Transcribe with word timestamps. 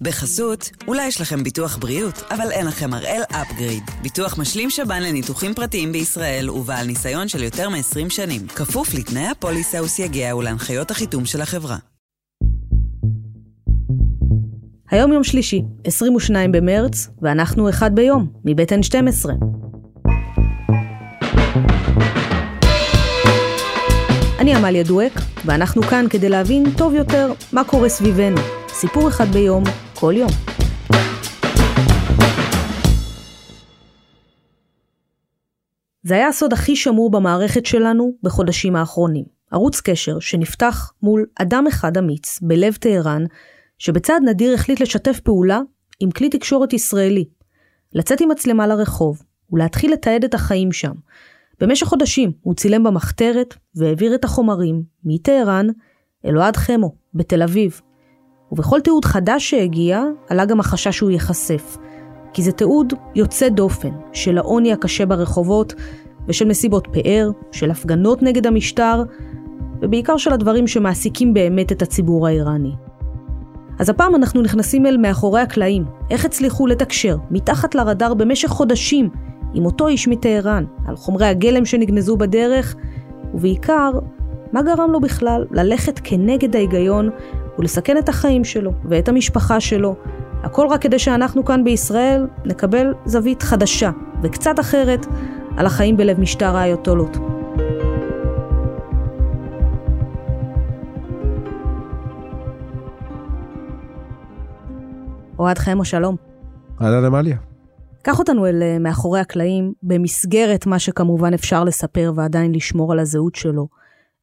בחסות, 0.00 0.70
אולי 0.88 1.06
יש 1.06 1.20
לכם 1.20 1.42
ביטוח 1.44 1.76
בריאות, 1.76 2.22
אבל 2.30 2.50
אין 2.50 2.66
לכם 2.66 2.94
הראל 2.94 3.22
אפגריד. 3.30 3.82
ביטוח 4.02 4.38
משלים 4.38 4.70
שב"ן 4.70 5.02
לניתוחים 5.02 5.54
פרטיים 5.54 5.92
בישראל 5.92 6.50
ובעל 6.50 6.86
ניסיון 6.86 7.28
של 7.28 7.42
יותר 7.42 7.68
מ-20 7.68 8.10
שנים. 8.10 8.46
כפוף 8.48 8.94
לתנאי 8.94 9.26
הפוליסה 9.26 9.82
וסייגיה 9.82 10.36
ולהנחיות 10.36 10.90
החיתום 10.90 11.26
של 11.26 11.40
החברה. 11.40 11.76
היום 14.90 15.12
יום 15.12 15.24
שלישי, 15.24 15.62
22 15.84 16.52
במרץ, 16.52 17.08
ואנחנו 17.22 17.68
אחד 17.68 17.94
ביום, 17.94 18.32
מבית 18.44 18.72
N12. 18.72 19.30
אני 24.38 24.54
עמליה 24.54 24.82
דואק, 24.82 25.12
ואנחנו 25.44 25.82
כאן 25.82 26.06
כדי 26.10 26.28
להבין 26.28 26.64
טוב 26.76 26.94
יותר 26.94 27.32
מה 27.52 27.64
קורה 27.64 27.88
סביבנו. 27.88 28.40
סיפור 28.68 29.08
אחד 29.08 29.28
ביום, 29.28 29.64
כל 30.04 30.14
יום. 30.16 30.30
זה 36.02 36.14
היה 36.14 36.28
הסוד 36.28 36.52
הכי 36.52 36.76
שמור 36.76 37.10
במערכת 37.10 37.66
שלנו 37.66 38.12
בחודשים 38.22 38.76
האחרונים. 38.76 39.24
ערוץ 39.50 39.80
קשר 39.80 40.20
שנפתח 40.20 40.92
מול 41.02 41.26
אדם 41.36 41.64
אחד 41.68 41.96
אמיץ 41.96 42.38
בלב 42.42 42.74
טהרן, 42.74 43.24
שבצעד 43.78 44.22
נדיר 44.22 44.54
החליט 44.54 44.80
לשתף 44.80 45.20
פעולה 45.20 45.60
עם 46.00 46.10
כלי 46.10 46.28
תקשורת 46.28 46.72
ישראלי, 46.72 47.24
לצאת 47.92 48.20
עם 48.20 48.28
מצלמה 48.30 48.66
לרחוב 48.66 49.22
ולהתחיל 49.52 49.92
לתעד 49.92 50.24
את 50.24 50.34
החיים 50.34 50.72
שם. 50.72 50.92
במשך 51.60 51.86
חודשים 51.86 52.32
הוא 52.40 52.54
צילם 52.54 52.84
במחתרת 52.84 53.54
והעביר 53.74 54.14
את 54.14 54.24
החומרים 54.24 54.82
מטהרן 55.04 55.66
אל 56.24 56.38
אוהד 56.38 56.56
חמו 56.56 56.94
בתל 57.14 57.42
אביב, 57.42 57.80
ובכל 58.54 58.80
תיעוד 58.80 59.04
חדש 59.04 59.50
שהגיע, 59.50 60.04
עלה 60.28 60.44
גם 60.44 60.60
החשש 60.60 60.96
שהוא 60.96 61.10
ייחשף. 61.10 61.76
כי 62.32 62.42
זה 62.42 62.52
תיעוד 62.52 62.92
יוצא 63.14 63.48
דופן 63.48 63.90
של 64.12 64.38
העוני 64.38 64.72
הקשה 64.72 65.06
ברחובות, 65.06 65.74
ושל 66.28 66.48
מסיבות 66.48 66.88
פאר, 66.92 67.30
של 67.52 67.70
הפגנות 67.70 68.22
נגד 68.22 68.46
המשטר, 68.46 69.02
ובעיקר 69.82 70.16
של 70.16 70.32
הדברים 70.32 70.66
שמעסיקים 70.66 71.34
באמת 71.34 71.72
את 71.72 71.82
הציבור 71.82 72.26
האיראני. 72.26 72.72
אז 73.78 73.88
הפעם 73.88 74.14
אנחנו 74.14 74.42
נכנסים 74.42 74.86
אל 74.86 74.96
מאחורי 74.96 75.40
הקלעים, 75.40 75.84
איך 76.10 76.24
הצליחו 76.24 76.66
לתקשר, 76.66 77.16
מתחת 77.30 77.74
לרדאר 77.74 78.14
במשך 78.14 78.48
חודשים, 78.48 79.08
עם 79.54 79.64
אותו 79.64 79.88
איש 79.88 80.08
מטהרן, 80.08 80.64
על 80.86 80.96
חומרי 80.96 81.26
הגלם 81.26 81.64
שנגנזו 81.64 82.16
בדרך, 82.16 82.76
ובעיקר, 83.34 83.90
מה 84.52 84.62
גרם 84.62 84.90
לו 84.92 85.00
בכלל 85.00 85.44
ללכת 85.50 86.00
כנגד 86.04 86.56
ההיגיון 86.56 87.10
ולסכן 87.58 87.98
את 87.98 88.08
החיים 88.08 88.44
שלו 88.44 88.72
ואת 88.84 89.08
המשפחה 89.08 89.60
שלו, 89.60 89.96
הכל 90.42 90.66
רק 90.70 90.82
כדי 90.82 90.98
שאנחנו 90.98 91.44
כאן 91.44 91.64
בישראל 91.64 92.26
נקבל 92.44 92.94
זווית 93.04 93.42
חדשה 93.42 93.90
וקצת 94.22 94.60
אחרת 94.60 95.06
על 95.56 95.66
החיים 95.66 95.96
בלב 95.96 96.20
משטר 96.20 96.56
האייתולות. 96.56 97.16
אוהד 105.38 105.58
חמו, 105.58 105.84
שלום. 105.84 106.16
אהלן 106.82 107.04
עמליה. 107.04 107.36
קח 108.02 108.18
אותנו 108.18 108.46
אל 108.46 108.62
אה, 108.62 108.78
מאחורי 108.78 109.20
הקלעים, 109.20 109.72
במסגרת 109.82 110.66
מה 110.66 110.78
שכמובן 110.78 111.34
אפשר 111.34 111.64
לספר 111.64 112.12
ועדיין 112.14 112.54
לשמור 112.54 112.92
על 112.92 112.98
הזהות 112.98 113.34
שלו. 113.34 113.68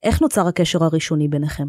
איך 0.03 0.21
נוצר 0.21 0.47
הקשר 0.47 0.83
הראשוני 0.83 1.27
ביניכם? 1.27 1.67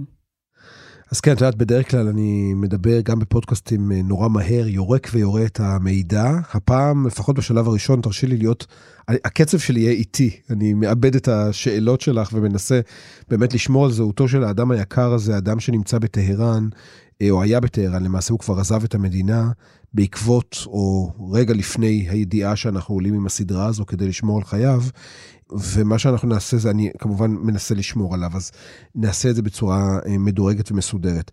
אז 1.12 1.20
כן, 1.20 1.32
את 1.32 1.40
יודעת, 1.40 1.54
בדרך 1.54 1.90
כלל 1.90 2.08
אני 2.08 2.54
מדבר 2.54 3.00
גם 3.00 3.18
בפודקאסטים 3.18 3.92
אה, 3.92 4.02
נורא 4.02 4.28
מהר, 4.28 4.68
יורק 4.68 5.08
ויורה 5.12 5.44
את 5.44 5.60
המידע. 5.60 6.30
הפעם, 6.52 7.06
לפחות 7.06 7.36
בשלב 7.36 7.68
הראשון, 7.68 8.00
תרשי 8.00 8.26
לי 8.26 8.36
להיות, 8.36 8.66
הקצב 9.08 9.58
שלי 9.58 9.80
יהיה 9.80 9.92
איטי. 9.92 10.30
אני 10.50 10.74
מאבד 10.74 11.14
את 11.14 11.28
השאלות 11.28 12.00
שלך 12.00 12.32
ומנסה 12.32 12.80
באמת 13.28 13.54
לשמור 13.54 13.84
על 13.84 13.92
זהותו 13.92 14.28
של 14.28 14.44
האדם 14.44 14.70
היקר 14.70 15.12
הזה, 15.12 15.38
אדם 15.38 15.60
שנמצא 15.60 15.98
בטהרן, 15.98 16.68
אה, 17.22 17.30
או 17.30 17.42
היה 17.42 17.60
בטהרן, 17.60 18.02
למעשה 18.04 18.32
הוא 18.32 18.40
כבר 18.40 18.60
עזב 18.60 18.84
את 18.84 18.94
המדינה 18.94 19.50
בעקבות, 19.94 20.56
או 20.66 21.12
רגע 21.32 21.54
לפני 21.54 22.06
הידיעה 22.08 22.56
שאנחנו 22.56 22.94
עולים 22.94 23.14
עם 23.14 23.26
הסדרה 23.26 23.66
הזו 23.66 23.86
כדי 23.86 24.08
לשמור 24.08 24.38
על 24.38 24.44
חייו. 24.44 24.82
ומה 25.74 25.98
שאנחנו 25.98 26.28
נעשה 26.28 26.56
זה, 26.56 26.70
אני 26.70 26.90
כמובן 26.98 27.30
מנסה 27.30 27.74
לשמור 27.74 28.14
עליו, 28.14 28.30
אז 28.34 28.50
נעשה 28.94 29.30
את 29.30 29.34
זה 29.34 29.42
בצורה 29.42 29.98
אה, 30.06 30.18
מדורגת 30.18 30.72
ומסודרת. 30.72 31.30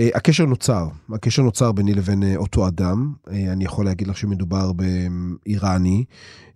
אה, 0.00 0.08
הקשר 0.14 0.46
נוצר, 0.46 0.88
הקשר 1.14 1.42
נוצר 1.42 1.72
ביני 1.72 1.94
לבין 1.94 2.22
אה, 2.22 2.36
אותו 2.36 2.68
אדם. 2.68 3.12
אני 3.26 3.64
יכול 3.64 3.84
להגיד 3.84 4.08
לך 4.08 4.16
שמדובר 4.16 4.72
באיראני, 4.72 6.04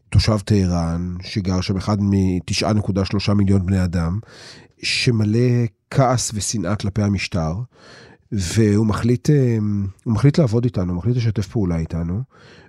תושב 0.09 0.39
טהרן, 0.45 1.15
שגר 1.23 1.61
שם 1.61 1.77
אחד 1.77 2.01
מ-9.3 2.01 3.35
מיליון 3.35 3.67
בני 3.67 3.85
אדם, 3.85 4.19
שמלא 4.83 5.39
כעס 5.91 6.31
ושנאה 6.35 6.77
כלפי 6.77 7.03
המשטר, 7.03 7.55
והוא 8.33 8.87
מחליט, 8.87 9.31
מחליט 10.07 10.39
לעבוד 10.39 10.65
איתנו, 10.65 10.93
הוא 10.93 10.99
מחליט 10.99 11.17
לשתף 11.17 11.47
פעולה 11.47 11.77
איתנו, 11.77 12.21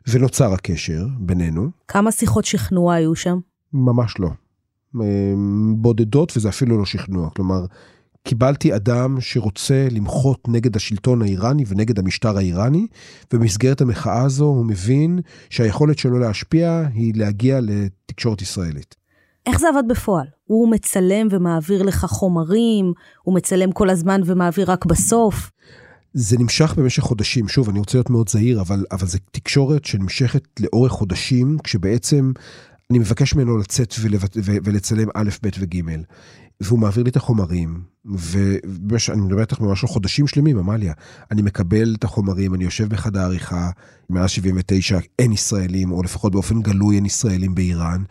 ונוצר 0.08 0.54
הקשר 0.54 1.08
בינינו. 1.20 1.70
כמה 1.88 2.12
שיחות 2.12 2.46
שכנוע 2.46 2.94
היו 2.94 3.16
שם? 3.16 3.40
ממש 3.74 4.20
לא. 4.20 4.30
אמ, 4.96 5.76
בודדות 5.78 6.38
וזה 6.38 6.50
אפילו 6.50 6.78
לא 6.78 6.86
שכנוע. 6.86 7.30
כלומר, 7.30 7.66
קיבלתי 8.24 8.76
אדם 8.76 9.18
שרוצה 9.22 9.88
למחות 9.92 10.48
נגד 10.48 10.76
השלטון 10.76 11.22
האיראני 11.22 11.64
ונגד 11.68 12.00
המשטר 12.00 12.38
האיראני, 12.38 12.88
ובמסגרת 13.34 13.82
המחאה 13.82 14.22
הזו 14.22 14.46
הוא 14.46 14.66
מבין 14.66 15.20
שהיכולת 15.50 15.98
שלו 15.98 16.20
להשפיע 16.20 16.84
היא 16.94 17.14
להגיע 17.16 17.60
לתקשורת 17.62 18.42
ישראלית. 18.42 18.96
איך 19.46 19.60
זה 19.60 19.68
עבד 19.70 19.84
בפועל? 19.88 20.26
הוא 20.46 20.72
מצלם 20.72 21.28
ומעביר 21.32 21.84
לך 21.84 22.06
חומרים, 22.06 22.94
הוא 23.24 23.36
מצלם 23.36 23.72
כל 23.72 23.90
הזמן 23.90 24.22
ומעביר 24.26 24.72
רק 24.72 24.86
בסוף? 24.86 25.52
זה 26.14 26.38
נמשך 26.38 26.74
במשך 26.78 27.04
חודשים, 27.04 27.48
שוב, 27.48 27.70
אני 27.70 27.80
רוצה 27.80 27.98
להיות 27.98 28.10
מאוד 28.10 28.30
זהיר, 28.30 28.62
אבל, 28.62 28.86
אבל 28.92 29.08
זה 29.08 29.18
תקשורת 29.32 29.86
שנמשכת 29.86 30.44
לאורך 30.60 30.92
חודשים, 30.92 31.58
כשבעצם 31.64 32.32
אני 32.92 33.00
מבקש 33.00 33.36
ממנו 33.36 33.58
לצאת 33.58 33.94
ולצלם 34.64 35.08
א', 35.14 35.30
ב' 35.44 35.50
וג', 35.60 35.82
והוא 36.62 36.80
מעביר 36.80 37.04
לי 37.04 37.10
את 37.10 37.16
החומרים, 37.16 37.82
ואני 38.06 39.22
מדבר 39.22 39.42
איתך 39.42 39.60
ממש 39.60 39.84
על 39.84 39.90
חודשים 39.90 40.28
שלמים, 40.28 40.58
עמליה. 40.58 40.94
אני 41.32 41.42
מקבל 41.42 41.96
את 41.98 42.04
החומרים, 42.04 42.54
אני 42.54 42.64
יושב 42.64 42.90
בחדר 42.90 43.20
העריכה, 43.20 43.70
מאז 44.10 44.30
79 44.30 45.00
אין 45.20 45.32
ישראלים, 45.32 45.92
או 45.92 46.04
לפחות 46.04 46.32
באופן 46.32 46.62
גלוי 46.62 46.96
אין 46.96 47.06
ישראלים 47.06 47.56
באיראן, 47.56 48.04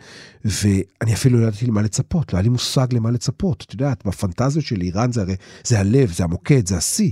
ואני 0.45 1.13
אפילו 1.13 1.39
לא 1.39 1.47
ידעתי 1.47 1.65
למה 1.65 1.81
לצפות, 1.81 2.33
לא 2.33 2.37
היה 2.37 2.43
לי 2.43 2.49
מושג 2.49 2.87
למה 2.91 3.11
לצפות. 3.11 3.63
את 3.67 3.73
יודעת, 3.73 4.05
בפנטזיות 4.05 4.65
של 4.65 4.81
איראן 4.81 5.11
זה 5.11 5.21
הרי, 5.21 5.35
זה 5.63 5.79
הלב, 5.79 6.11
זה 6.11 6.23
המוקד, 6.23 6.67
זה 6.67 6.77
השיא. 6.77 7.11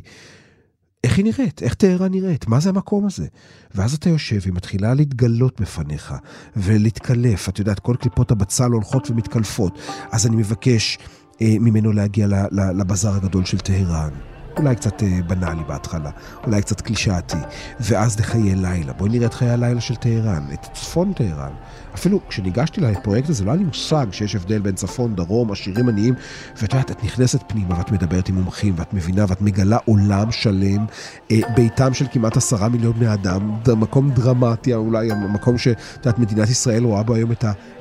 איך 1.06 1.18
היא 1.18 1.26
נראית? 1.26 1.64
איך 1.64 1.74
טהרן 1.74 2.12
נראית? 2.12 2.48
מה 2.48 2.60
זה 2.60 2.70
המקום 2.70 3.06
הזה? 3.06 3.28
ואז 3.76 3.94
אתה 3.94 4.10
יושב, 4.10 4.40
היא 4.46 4.54
מתחילה 4.54 4.94
להתגלות 4.94 5.62
בפניך 5.62 6.14
ולהתקלף. 6.56 7.50
את 7.50 7.60
יודעת, 7.60 7.80
כל 7.80 7.96
קליפות 8.00 8.32
הבצל 8.32 8.72
הולכות 8.72 9.10
ומתקלפות. 9.10 9.80
אז 10.12 10.28
אני 10.28 10.36
מבקש 10.36 10.98
אה, 11.42 11.56
ממנו 11.60 11.92
להגיע 11.92 12.28
לבזאר 12.52 13.16
הגדול 13.16 13.46
של 13.46 13.60
טהרן. 13.60 14.34
אולי 14.58 14.76
קצת 14.76 15.04
אה, 15.04 15.20
בנאלי 15.28 15.64
בהתחלה, 15.68 16.10
אולי 16.46 16.62
קצת 16.62 16.82
קלישאתי, 16.82 17.38
ואז 17.80 18.20
לחיי 18.20 18.56
לילה. 18.56 18.94
בואי 18.94 19.10
נראה 19.10 19.28
את 19.28 19.34
חיי 19.34 19.50
הלילה 19.50 19.82
של 19.82 19.96
טהרן, 19.96 20.44
את 20.54 20.68
צפון 20.74 21.14
טהרן. 21.14 21.52
אפילו 21.96 22.20
כשניגשתי 22.30 22.82
לפרויקט 22.82 23.30
הזה, 23.30 23.46
לא 23.46 23.52
היה 23.52 23.58
לי 23.58 23.64
מושג 23.64 24.06
שיש 24.12 24.36
הבדל 24.36 24.60
בין 24.60 24.76
צפון, 24.76 25.16
דרום, 25.16 25.52
עשירים, 25.52 25.90
עניים, 25.90 26.14
ואת 26.62 26.74
יודעת, 26.74 26.92
את 26.92 27.04
נכנסת 27.04 27.40
פנימה 27.48 27.78
ואת 27.78 27.92
מדברת 27.92 28.30
עם 28.30 28.36
מומחים, 28.36 28.74
ואת 28.78 28.94
מבינה 28.94 29.26
ואת 29.28 29.42
מגלה 29.42 29.78
עולם 29.86 30.32
שלם, 30.32 30.86
אה, 31.32 31.40
ביתם 31.56 31.94
של 31.94 32.06
כמעט 32.12 32.38
עשרה 32.38 32.70
מיליון 32.70 32.94
בני 32.94 33.14
אדם, 33.14 33.52
מקום 33.78 34.12
דרמטי, 34.12 34.74
אולי 34.74 35.12
המקום 35.12 35.58
שאת 35.58 35.78
יודעת, 35.97 36.20
מדינת 36.20 36.50
ישראל 36.50 36.84
רואה 36.84 37.03
בו 37.03 37.16
היום 37.16 37.32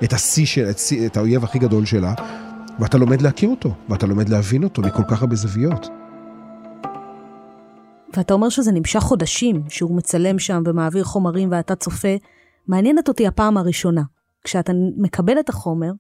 את 0.04 0.12
השיא 0.12 0.46
של, 0.46 0.70
את, 0.70 0.80
את 1.06 1.16
האויב 1.16 1.44
הכי 1.44 1.58
גדול 1.58 1.84
שלה. 1.84 2.14
ואתה 2.78 2.98
לומד 2.98 3.22
להכיר 3.22 3.48
אותו, 3.48 3.74
ואתה 3.88 4.06
לומד 4.06 4.28
להבין 4.28 4.64
אותו 4.64 4.82
מכל 4.82 5.02
כך 5.08 5.20
הרבה 5.20 5.36
זוויות. 5.36 6.03
ואתה 8.16 8.34
אומר 8.34 8.48
שזה 8.48 8.72
נמשך 8.72 9.00
חודשים, 9.00 9.62
שהוא 9.68 9.96
מצלם 9.96 10.38
שם 10.38 10.62
ומעביר 10.66 11.04
חומרים 11.04 11.48
ואתה 11.52 11.74
צופה. 11.74 12.16
מעניינת 12.66 13.08
אותי 13.08 13.26
הפעם 13.26 13.56
הראשונה. 13.56 14.02
כשאתה 14.44 14.72
מקבל 14.96 15.40
את 15.40 15.48
החומר, 15.48 15.92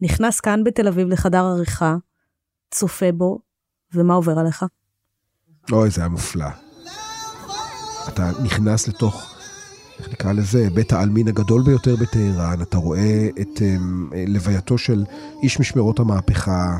נכנס 0.00 0.40
כאן 0.40 0.64
בתל 0.64 0.88
אביב 0.88 1.08
לחדר 1.08 1.44
עריכה, 1.44 1.96
צופה 2.70 3.12
בו, 3.12 3.38
ומה 3.94 4.14
עובר 4.14 4.38
עליך? 4.38 4.64
אוי, 5.72 5.90
זה 5.90 6.00
היה 6.00 6.08
מופלא. 6.08 6.46
אתה 8.08 8.30
נכנס 8.42 8.88
לתוך 8.88 9.29
נקרא 10.12 10.32
לזה, 10.32 10.68
בית 10.74 10.92
העלמין 10.92 11.28
הגדול 11.28 11.62
ביותר 11.62 11.96
בטהרן, 11.96 12.62
אתה 12.62 12.78
רואה 12.78 13.28
את 13.40 13.58
um, 13.58 14.14
לווייתו 14.26 14.78
של 14.78 15.04
איש 15.42 15.60
משמרות 15.60 15.98
המהפכה, 15.98 16.76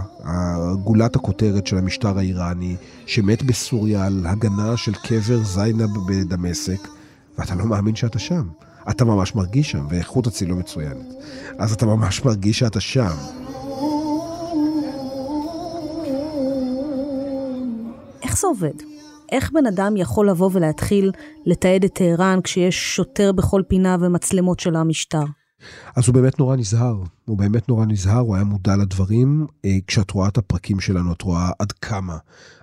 גולת 0.84 1.16
הכותרת 1.16 1.66
של 1.66 1.78
המשטר 1.78 2.18
האיראני, 2.18 2.76
שמת 3.06 3.42
בסוריה 3.42 4.06
על 4.06 4.26
הגנה 4.28 4.76
של 4.76 4.92
קבר 4.94 5.42
זיינב 5.42 5.98
בדמשק, 6.08 6.88
ואתה 7.38 7.54
לא 7.54 7.64
מאמין 7.64 7.96
שאתה 7.96 8.18
שם. 8.18 8.48
אתה 8.90 9.04
ממש 9.04 9.34
מרגיש 9.34 9.70
שם, 9.70 9.86
ואיכות 9.90 10.26
הצילום 10.26 10.58
מצוינת. 10.58 11.14
אז 11.58 11.72
אתה 11.72 11.86
ממש 11.86 12.24
מרגיש 12.24 12.58
שאתה 12.58 12.80
שם. 12.80 13.16
איך 18.22 18.38
זה 18.38 18.46
עובד? 18.46 18.89
איך 19.32 19.50
בן 19.52 19.66
אדם 19.66 19.96
יכול 19.96 20.28
לבוא 20.28 20.50
ולהתחיל 20.52 21.10
לתעד 21.46 21.84
את 21.84 21.94
טהרן 21.94 22.38
כשיש 22.44 22.96
שוטר 22.96 23.32
בכל 23.32 23.62
פינה 23.68 23.96
ומצלמות 24.00 24.60
של 24.60 24.76
המשטר? 24.76 25.24
אז 25.96 26.08
הוא 26.08 26.14
באמת 26.14 26.38
נורא 26.38 26.56
נזהר, 26.56 26.96
הוא 27.24 27.38
באמת 27.38 27.68
נורא 27.68 27.86
נזהר, 27.86 28.18
הוא 28.18 28.34
היה 28.34 28.44
מודע 28.44 28.76
לדברים. 28.76 29.46
אה, 29.64 29.76
כשאת 29.86 30.10
רואה 30.10 30.28
את 30.28 30.38
הפרקים 30.38 30.80
שלנו, 30.80 31.12
את 31.12 31.22
רואה 31.22 31.50
עד 31.58 31.72
כמה, 31.72 32.16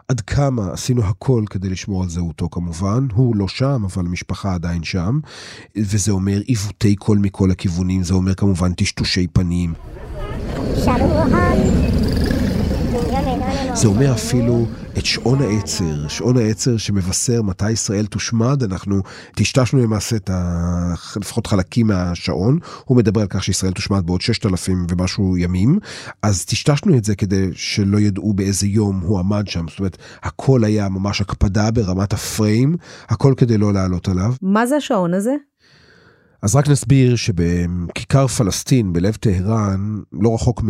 עד 0.08 0.22
כמה 0.22 0.72
עשינו 0.72 1.04
הכל 1.04 1.44
כדי 1.50 1.70
לשמור 1.70 2.04
על 2.04 2.10
זהותו 2.10 2.50
כמובן. 2.50 3.08
הוא 3.14 3.36
לא 3.36 3.48
שם, 3.48 3.84
אבל 3.86 4.06
המשפחה 4.06 4.54
עדיין 4.54 4.84
שם. 4.84 5.20
וזה 5.78 6.12
אומר 6.12 6.40
עיוותי 6.46 6.96
קול 6.96 7.18
מכל 7.18 7.52
הכיוונים, 7.52 8.04
זה 8.04 8.14
אומר 8.14 8.34
כמובן 8.34 8.74
טשטושי 8.74 9.28
פנים. 9.28 9.74
זה 13.78 13.88
אומר 13.88 14.14
אפילו 14.14 14.66
את 14.98 15.06
שעון 15.06 15.42
העצר, 15.42 16.08
שעון 16.08 16.38
העצר 16.38 16.78
שמבשר 16.78 17.42
מתי 17.42 17.72
ישראל 17.72 18.06
תושמד, 18.06 18.64
אנחנו 18.64 19.02
טשטשנו 19.36 19.84
למעשה 19.84 20.16
את 20.16 20.30
ה... 20.30 20.94
לפחות 21.16 21.48
חלקים 21.48 21.88
מהשעון, 21.88 22.60
הוא 22.86 22.98
מדבר 22.98 23.22
על 23.22 23.28
כך 23.30 23.44
שישראל 23.44 23.72
תושמד 23.72 24.06
בעוד 24.06 24.22
6,000 24.22 24.88
ומשהו 24.90 25.38
ימים, 25.38 25.80
אז 26.24 26.46
טשטשנו 26.46 26.98
את 26.98 27.04
זה 27.04 27.16
כדי 27.16 27.50
שלא 27.54 27.98
ידעו 27.98 28.34
באיזה 28.34 28.68
יום 28.68 29.00
הוא 29.00 29.20
עמד 29.20 29.48
שם, 29.48 29.66
זאת 29.70 29.80
אומרת, 29.80 29.98
הכל 30.24 30.64
היה 30.64 30.90
ממש 30.90 31.22
הקפדה 31.22 31.72
ברמת 31.72 32.14
הפריים, 32.14 32.76
הכל 33.10 33.34
כדי 33.38 33.58
לא 33.58 33.74
לעלות 33.74 34.08
עליו. 34.08 34.34
מה 34.42 34.66
זה 34.66 34.76
השעון 34.76 35.14
הזה? 35.14 35.36
אז 36.42 36.56
רק 36.56 36.68
נסביר 36.68 37.16
שבכיכר 37.16 38.28
פלסטין, 38.28 38.94
בלב 38.94 39.16
טהרן, 39.16 40.02
לא 40.14 40.36
רחוק 40.36 40.62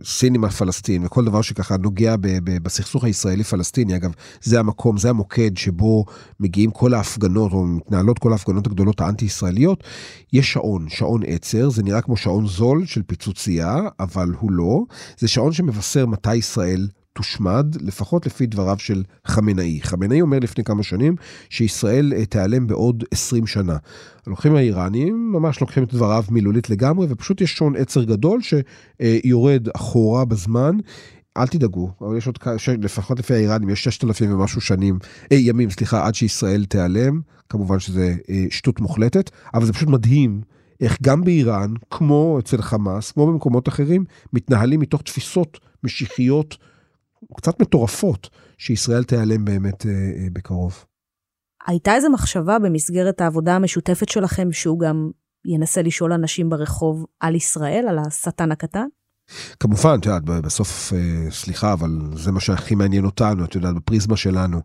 מסינימה 0.00 0.50
פלסטין, 0.50 1.04
וכל 1.04 1.24
דבר 1.24 1.42
שככה 1.42 1.76
נוגע 1.76 2.14
בסכסוך 2.62 3.04
הישראלי-פלסטיני, 3.04 3.96
אגב, 3.96 4.12
זה 4.42 4.60
המקום, 4.60 4.98
זה 4.98 5.10
המוקד 5.10 5.56
שבו 5.56 6.04
מגיעים 6.40 6.70
כל 6.70 6.94
ההפגנות, 6.94 7.52
או 7.52 7.66
מתנהלות 7.66 8.18
כל 8.18 8.32
ההפגנות 8.32 8.66
הגדולות 8.66 9.00
האנטי-ישראליות, 9.00 9.84
יש 10.32 10.52
שעון, 10.52 10.88
שעון 10.88 11.20
עצר, 11.26 11.70
זה 11.70 11.82
נראה 11.82 12.00
כמו 12.00 12.16
שעון 12.16 12.46
זול 12.46 12.86
של 12.86 13.02
פיצוצייה, 13.02 13.76
אבל 14.00 14.32
הוא 14.38 14.52
לא. 14.52 14.84
זה 15.18 15.28
שעון 15.28 15.52
שמבשר 15.52 16.06
מתי 16.06 16.34
ישראל 16.34 16.88
תושמד, 17.18 17.76
לפחות 17.80 18.26
לפי 18.26 18.46
דבריו 18.46 18.78
של 18.78 19.02
חמינאי. 19.24 19.80
חמינאי 19.82 20.20
אומר 20.20 20.38
לפני 20.38 20.64
כמה 20.64 20.82
שנים 20.82 21.16
שישראל 21.50 22.12
אה, 22.16 22.26
תיעלם 22.26 22.66
בעוד 22.66 23.04
20 23.10 23.46
שנה. 23.46 23.76
הלוקחים 24.26 24.54
האיראנים 24.54 25.32
ממש 25.32 25.60
לוקחים 25.60 25.84
את 25.84 25.94
דבריו 25.94 26.24
מילולית 26.30 26.70
לגמרי, 26.70 27.06
ופשוט 27.10 27.40
יש 27.40 27.52
שעון 27.56 27.76
עצר 27.76 28.04
גדול 28.04 28.40
שיורד 28.42 29.68
אחורה 29.76 30.24
בזמן. 30.24 30.76
אל 31.36 31.46
תדאגו, 31.46 31.90
אבל 32.00 32.16
יש 32.16 32.26
עוד, 32.26 32.38
לפחות 32.82 33.18
לפי 33.18 33.34
האיראנים, 33.34 33.70
יש 33.70 33.84
6,000 33.84 34.34
ומשהו 34.34 34.60
שנים, 34.60 34.98
אה, 35.32 35.36
ימים, 35.36 35.70
סליחה, 35.70 36.06
עד 36.06 36.14
שישראל 36.14 36.64
תיעלם. 36.64 37.20
כמובן 37.48 37.78
שזה 37.78 38.14
אה, 38.30 38.44
שטות 38.50 38.80
מוחלטת, 38.80 39.30
אבל 39.54 39.66
זה 39.66 39.72
פשוט 39.72 39.88
מדהים 39.88 40.40
איך 40.80 40.98
גם 41.02 41.24
באיראן, 41.24 41.74
כמו 41.90 42.38
אצל 42.38 42.62
חמאס, 42.62 43.12
כמו 43.12 43.26
במקומות 43.26 43.68
אחרים, 43.68 44.04
מתנהלים 44.32 44.80
מתוך 44.80 45.02
תפיסות 45.02 45.60
משיחיות 45.84 46.56
קצת 47.36 47.62
מטורפות, 47.62 48.30
שישראל 48.58 49.04
תיעלם 49.04 49.44
באמת 49.44 49.86
אה, 49.86 49.90
אה, 49.90 50.26
בקרוב. 50.32 50.84
הייתה 51.66 51.94
איזו 51.94 52.10
מחשבה 52.10 52.58
במסגרת 52.58 53.20
העבודה 53.20 53.56
המשותפת 53.56 54.08
שלכם 54.08 54.52
שהוא 54.52 54.80
גם 54.80 55.10
ינסה 55.46 55.82
לשאול 55.82 56.12
אנשים 56.12 56.48
ברחוב 56.48 57.04
על 57.20 57.34
ישראל, 57.34 57.86
על 57.88 57.98
השטן 57.98 58.52
הקטן? 58.52 58.86
כמובן, 59.60 59.98
את 60.00 60.06
יודעת, 60.06 60.24
בסוף, 60.24 60.92
אה, 60.92 61.30
סליחה, 61.30 61.72
אבל 61.72 61.90
זה 62.14 62.32
מה 62.32 62.40
שהכי 62.40 62.74
מעניין 62.74 63.04
אותנו, 63.04 63.44
את 63.44 63.54
יודעת, 63.54 63.74
בפריזמה 63.74 64.16
שלנו. 64.16 64.60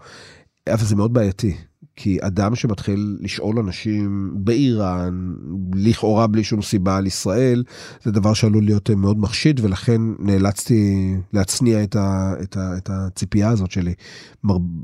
אבל 0.69 0.85
זה 0.85 0.95
מאוד 0.95 1.13
בעייתי. 1.13 1.57
כי 1.95 2.17
אדם 2.21 2.55
שמתחיל 2.55 3.17
לשאול 3.21 3.59
אנשים 3.59 4.31
באיראן, 4.35 5.33
לכאורה 5.75 6.27
בלי 6.27 6.43
שום 6.43 6.61
סיבה 6.61 6.97
על 6.97 7.07
ישראל, 7.07 7.63
זה 8.03 8.11
דבר 8.11 8.33
שעלול 8.33 8.63
להיות 8.63 8.89
מאוד 8.89 9.17
מחשיד, 9.17 9.59
ולכן 9.63 10.01
נאלצתי 10.19 11.13
להצניע 11.33 11.83
את, 11.83 11.95
ה, 11.95 12.33
את, 12.41 12.57
ה, 12.57 12.77
את 12.77 12.89
הציפייה 12.93 13.49
הזאת 13.49 13.71
שלי. 13.71 13.93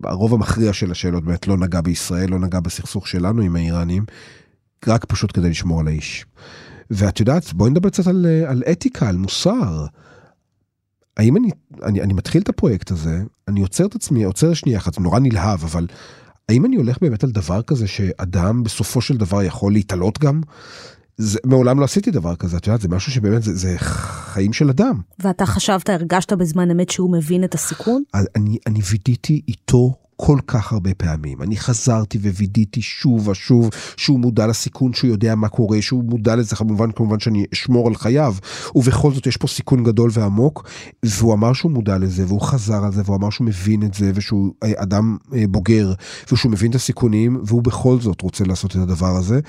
הרוב 0.03 0.33
המכריע 0.33 0.73
של 0.73 0.91
השאלות 0.91 1.23
באמת 1.23 1.47
לא 1.47 1.57
נגע 1.57 1.81
בישראל, 1.81 2.29
לא 2.29 2.39
נגע 2.39 2.59
בסכסוך 2.59 3.07
שלנו 3.07 3.41
עם 3.41 3.55
האיראנים, 3.55 4.05
רק 4.87 5.05
פשוט 5.05 5.31
כדי 5.35 5.49
לשמור 5.49 5.79
על 5.79 5.87
האיש. 5.87 6.25
ואת 6.91 7.19
יודעת, 7.19 7.53
בואי 7.53 7.71
נדבר 7.71 7.89
קצת 7.89 8.07
על, 8.07 8.25
על 8.47 8.63
אתיקה, 8.71 9.09
על 9.09 9.17
מוסר. 9.17 9.85
האם 11.17 11.37
אני, 11.37 11.49
אני, 11.83 12.01
אני 12.01 12.13
מתחיל 12.13 12.41
את 12.41 12.49
הפרויקט 12.49 12.91
הזה, 12.91 13.23
אני 13.47 13.61
עוצר 13.61 13.85
את 13.85 13.95
עצמי, 13.95 14.23
עוצר 14.23 14.53
שנייה 14.53 14.77
אחת, 14.77 14.99
נורא 14.99 15.19
נלהב, 15.19 15.63
אבל 15.63 15.87
האם 16.49 16.65
אני 16.65 16.75
הולך 16.75 16.97
באמת 17.01 17.23
על 17.23 17.31
דבר 17.31 17.61
כזה 17.61 17.87
שאדם 17.87 18.63
בסופו 18.63 19.01
של 19.01 19.17
דבר 19.17 19.43
יכול 19.43 19.73
להתעלות 19.73 20.19
גם? 20.19 20.41
זה, 21.17 21.39
מעולם 21.45 21.79
לא 21.79 21.85
עשיתי 21.85 22.11
דבר 22.11 22.35
כזה, 22.35 22.57
את 22.57 22.67
יודעת, 22.67 22.81
זה 22.81 22.87
משהו 22.87 23.11
שבאמת, 23.11 23.43
זה, 23.43 23.55
זה 23.55 23.75
חיים 23.77 24.53
של 24.53 24.69
אדם. 24.69 25.01
ואתה 25.19 25.45
חשבת, 25.45 25.89
הרגשת 25.89 26.33
בזמן 26.33 26.71
אמת 26.71 26.89
שהוא 26.89 27.11
מבין 27.11 27.43
את 27.43 27.55
הסיכון? 27.55 28.03
אני, 28.35 28.57
אני 28.67 28.79
וידאתי 28.91 29.41
איתו 29.47 29.95
כל 30.21 30.37
כך 30.47 30.71
הרבה 30.71 30.93
פעמים. 30.93 31.41
אני 31.41 31.57
חזרתי 31.57 32.17
ווידאתי 32.17 32.81
שוב 32.81 33.27
ושוב 33.27 33.69
שהוא 33.97 34.19
מודע 34.19 34.47
לסיכון, 34.47 34.93
שהוא 34.93 35.09
יודע 35.09 35.35
מה 35.35 35.49
קורה, 35.49 35.81
שהוא 35.81 36.03
מודע 36.03 36.35
לזה 36.35 36.55
כמובן, 36.55 36.91
כמובן 36.91 37.19
שאני 37.19 37.45
אשמור 37.53 37.87
על 37.87 37.95
חייו, 37.95 38.35
ובכל 38.75 39.11
זאת 39.11 39.27
יש 39.27 39.37
פה 39.37 39.47
סיכון 39.47 39.83
גדול 39.83 40.09
ועמוק, 40.13 40.69
והוא 41.05 41.33
אמר 41.33 41.53
שהוא 41.53 41.71
מודע 41.71 41.97
לזה, 41.97 42.25
והוא 42.27 42.41
חזר 42.41 42.83
על 42.85 42.93
זה, 42.93 43.01
והוא 43.05 43.15
אמר 43.15 43.29
שהוא 43.29 43.47
מבין 43.47 43.83
את 43.83 43.93
זה, 43.93 44.11
ושהוא 44.15 44.53
אה, 44.63 44.71
אדם 44.75 45.17
אה, 45.33 45.43
בוגר, 45.49 45.93
ושהוא 46.31 46.51
מבין 46.51 46.69
את 46.69 46.75
הסיכונים, 46.75 47.41
והוא 47.45 47.63
בכל 47.63 47.99
זאת 47.99 48.21
רוצה 48.21 48.43
לעשות 48.43 48.71
את 48.71 48.81
הדבר 48.81 49.15
הזה. 49.15 49.39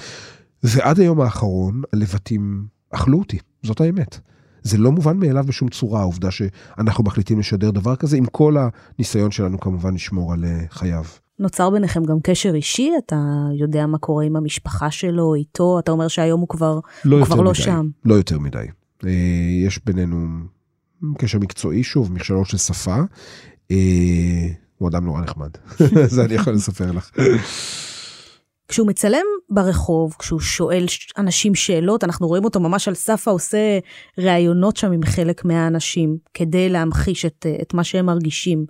ועד 0.62 1.00
היום 1.00 1.20
האחרון 1.20 1.82
הלבטים 1.92 2.64
אכלו 2.90 3.18
אותי, 3.18 3.38
זאת 3.62 3.80
האמת. 3.80 4.18
זה 4.62 4.78
לא 4.78 4.92
מובן 4.92 5.16
מאליו 5.16 5.44
בשום 5.46 5.68
צורה, 5.68 6.00
העובדה 6.00 6.30
שאנחנו 6.30 7.04
מחליטים 7.04 7.38
לשדר 7.38 7.70
דבר 7.70 7.96
כזה, 7.96 8.16
עם 8.16 8.26
כל 8.26 8.56
הניסיון 8.58 9.30
שלנו 9.30 9.60
כמובן 9.60 9.94
לשמור 9.94 10.32
על 10.32 10.44
אה, 10.44 10.60
חייו. 10.70 11.04
נוצר 11.38 11.70
ביניכם 11.70 12.04
גם 12.04 12.16
קשר 12.22 12.54
אישי? 12.54 12.90
אתה 13.06 13.16
יודע 13.58 13.86
מה 13.86 13.98
קורה 13.98 14.24
עם 14.24 14.36
המשפחה 14.36 14.90
שלו, 14.90 15.34
איתו? 15.34 15.78
אתה 15.78 15.92
אומר 15.92 16.08
שהיום 16.08 16.40
הוא 16.40 16.48
כבר 16.48 16.80
לא, 17.04 17.16
הוא 17.16 17.26
כבר 17.26 17.40
לא 17.40 17.54
שם. 17.54 17.88
לא 18.04 18.14
יותר 18.14 18.38
מדי. 18.38 18.66
אה, 19.04 19.10
יש 19.66 19.80
בינינו 19.84 20.26
קשר 21.18 21.38
מקצועי, 21.38 21.82
שוב, 21.82 22.12
מכשלות 22.12 22.46
של 22.46 22.58
שפה. 22.58 22.96
אה, 23.70 23.76
הוא 24.78 24.88
אדם 24.88 25.04
נורא 25.04 25.20
נחמד, 25.20 25.50
זה 26.14 26.24
אני 26.24 26.34
יכול 26.34 26.52
לספר 26.52 26.92
לך. 26.92 27.10
כשהוא 28.70 28.86
מצלם 28.86 29.24
ברחוב, 29.48 30.16
כשהוא 30.18 30.40
שואל 30.40 30.84
אנשים 31.18 31.54
שאלות, 31.54 32.04
אנחנו 32.04 32.28
רואים 32.28 32.44
אותו 32.44 32.60
ממש 32.60 32.88
על 32.88 32.94
סף 32.94 33.28
העושה 33.28 33.78
ראיונות 34.18 34.76
שם 34.76 34.92
עם 34.92 35.02
חלק 35.04 35.44
מהאנשים, 35.44 36.16
כדי 36.34 36.68
להמחיש 36.68 37.24
את, 37.24 37.46
את 37.62 37.74
מה 37.74 37.84
שהם 37.84 38.06
מרגישים. 38.06 38.66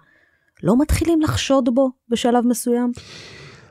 לא 0.62 0.78
מתחילים 0.78 1.20
לחשוד 1.20 1.68
בו 1.74 1.90
בשלב 2.08 2.46
מסוים? 2.46 2.92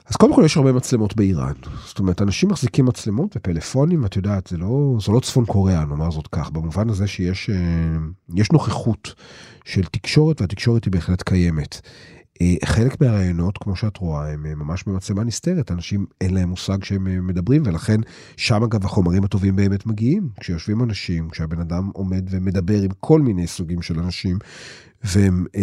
אז 0.06 0.16
קודם 0.16 0.34
כל 0.34 0.42
יש 0.46 0.58
הרבה 0.58 0.72
מצלמות 0.72 1.16
באיראן. 1.16 1.54
זאת 1.86 2.00
אומרת, 2.00 2.22
אנשים 2.22 2.50
מחזיקים 2.50 2.86
מצלמות 2.86 3.38
ופלאפונים, 3.38 4.06
את 4.06 4.16
יודעת, 4.16 4.48
זה 4.48 4.58
לא, 4.58 4.98
זה 5.06 5.12
לא 5.12 5.20
צפון 5.20 5.46
קוריאה, 5.46 5.86
נאמר 5.86 6.12
זאת 6.12 6.28
כך, 6.28 6.52
במובן 6.52 6.90
הזה 6.90 7.08
שיש 7.08 7.50
אה, 7.50 8.44
נוכחות 8.54 9.14
של 9.66 9.84
תקשורת, 9.84 10.42
והתקשורת 10.42 10.86
היא 10.86 10.92
בהחלט 10.92 11.22
קיימת. 11.22 11.82
אה, 12.42 12.56
חלק 12.66 13.02
מהרעיונות, 13.02 13.58
כמו 13.58 13.76
שאת 13.76 13.98
רואה, 13.98 14.32
הם 14.32 14.46
אה, 14.46 14.56
ממש 14.56 14.84
במצלמה 14.84 15.24
נסתרת, 15.24 15.72
אנשים 15.72 16.06
אין 16.22 16.34
להם 16.34 16.50
מושג 16.50 16.84
שהם 16.84 17.08
אה, 17.08 17.22
מדברים, 17.22 17.64
ולכן 17.66 18.00
שם 18.38 18.64
אגב 18.64 18.86
החומרים 18.86 19.24
הטובים 19.24 19.56
באמת 19.56 19.86
מגיעים. 19.86 20.30
כשיושבים 20.40 20.84
אנשים, 20.84 21.30
כשהבן 21.30 21.60
אדם 21.60 21.90
עומד 21.94 22.28
ומדבר 22.30 22.82
עם 22.82 22.92
כל 23.00 23.22
מיני 23.22 23.48
סוגים 23.48 23.82
של 23.82 24.00
אנשים, 24.00 24.38
והם 25.04 25.46
אה, 25.56 25.62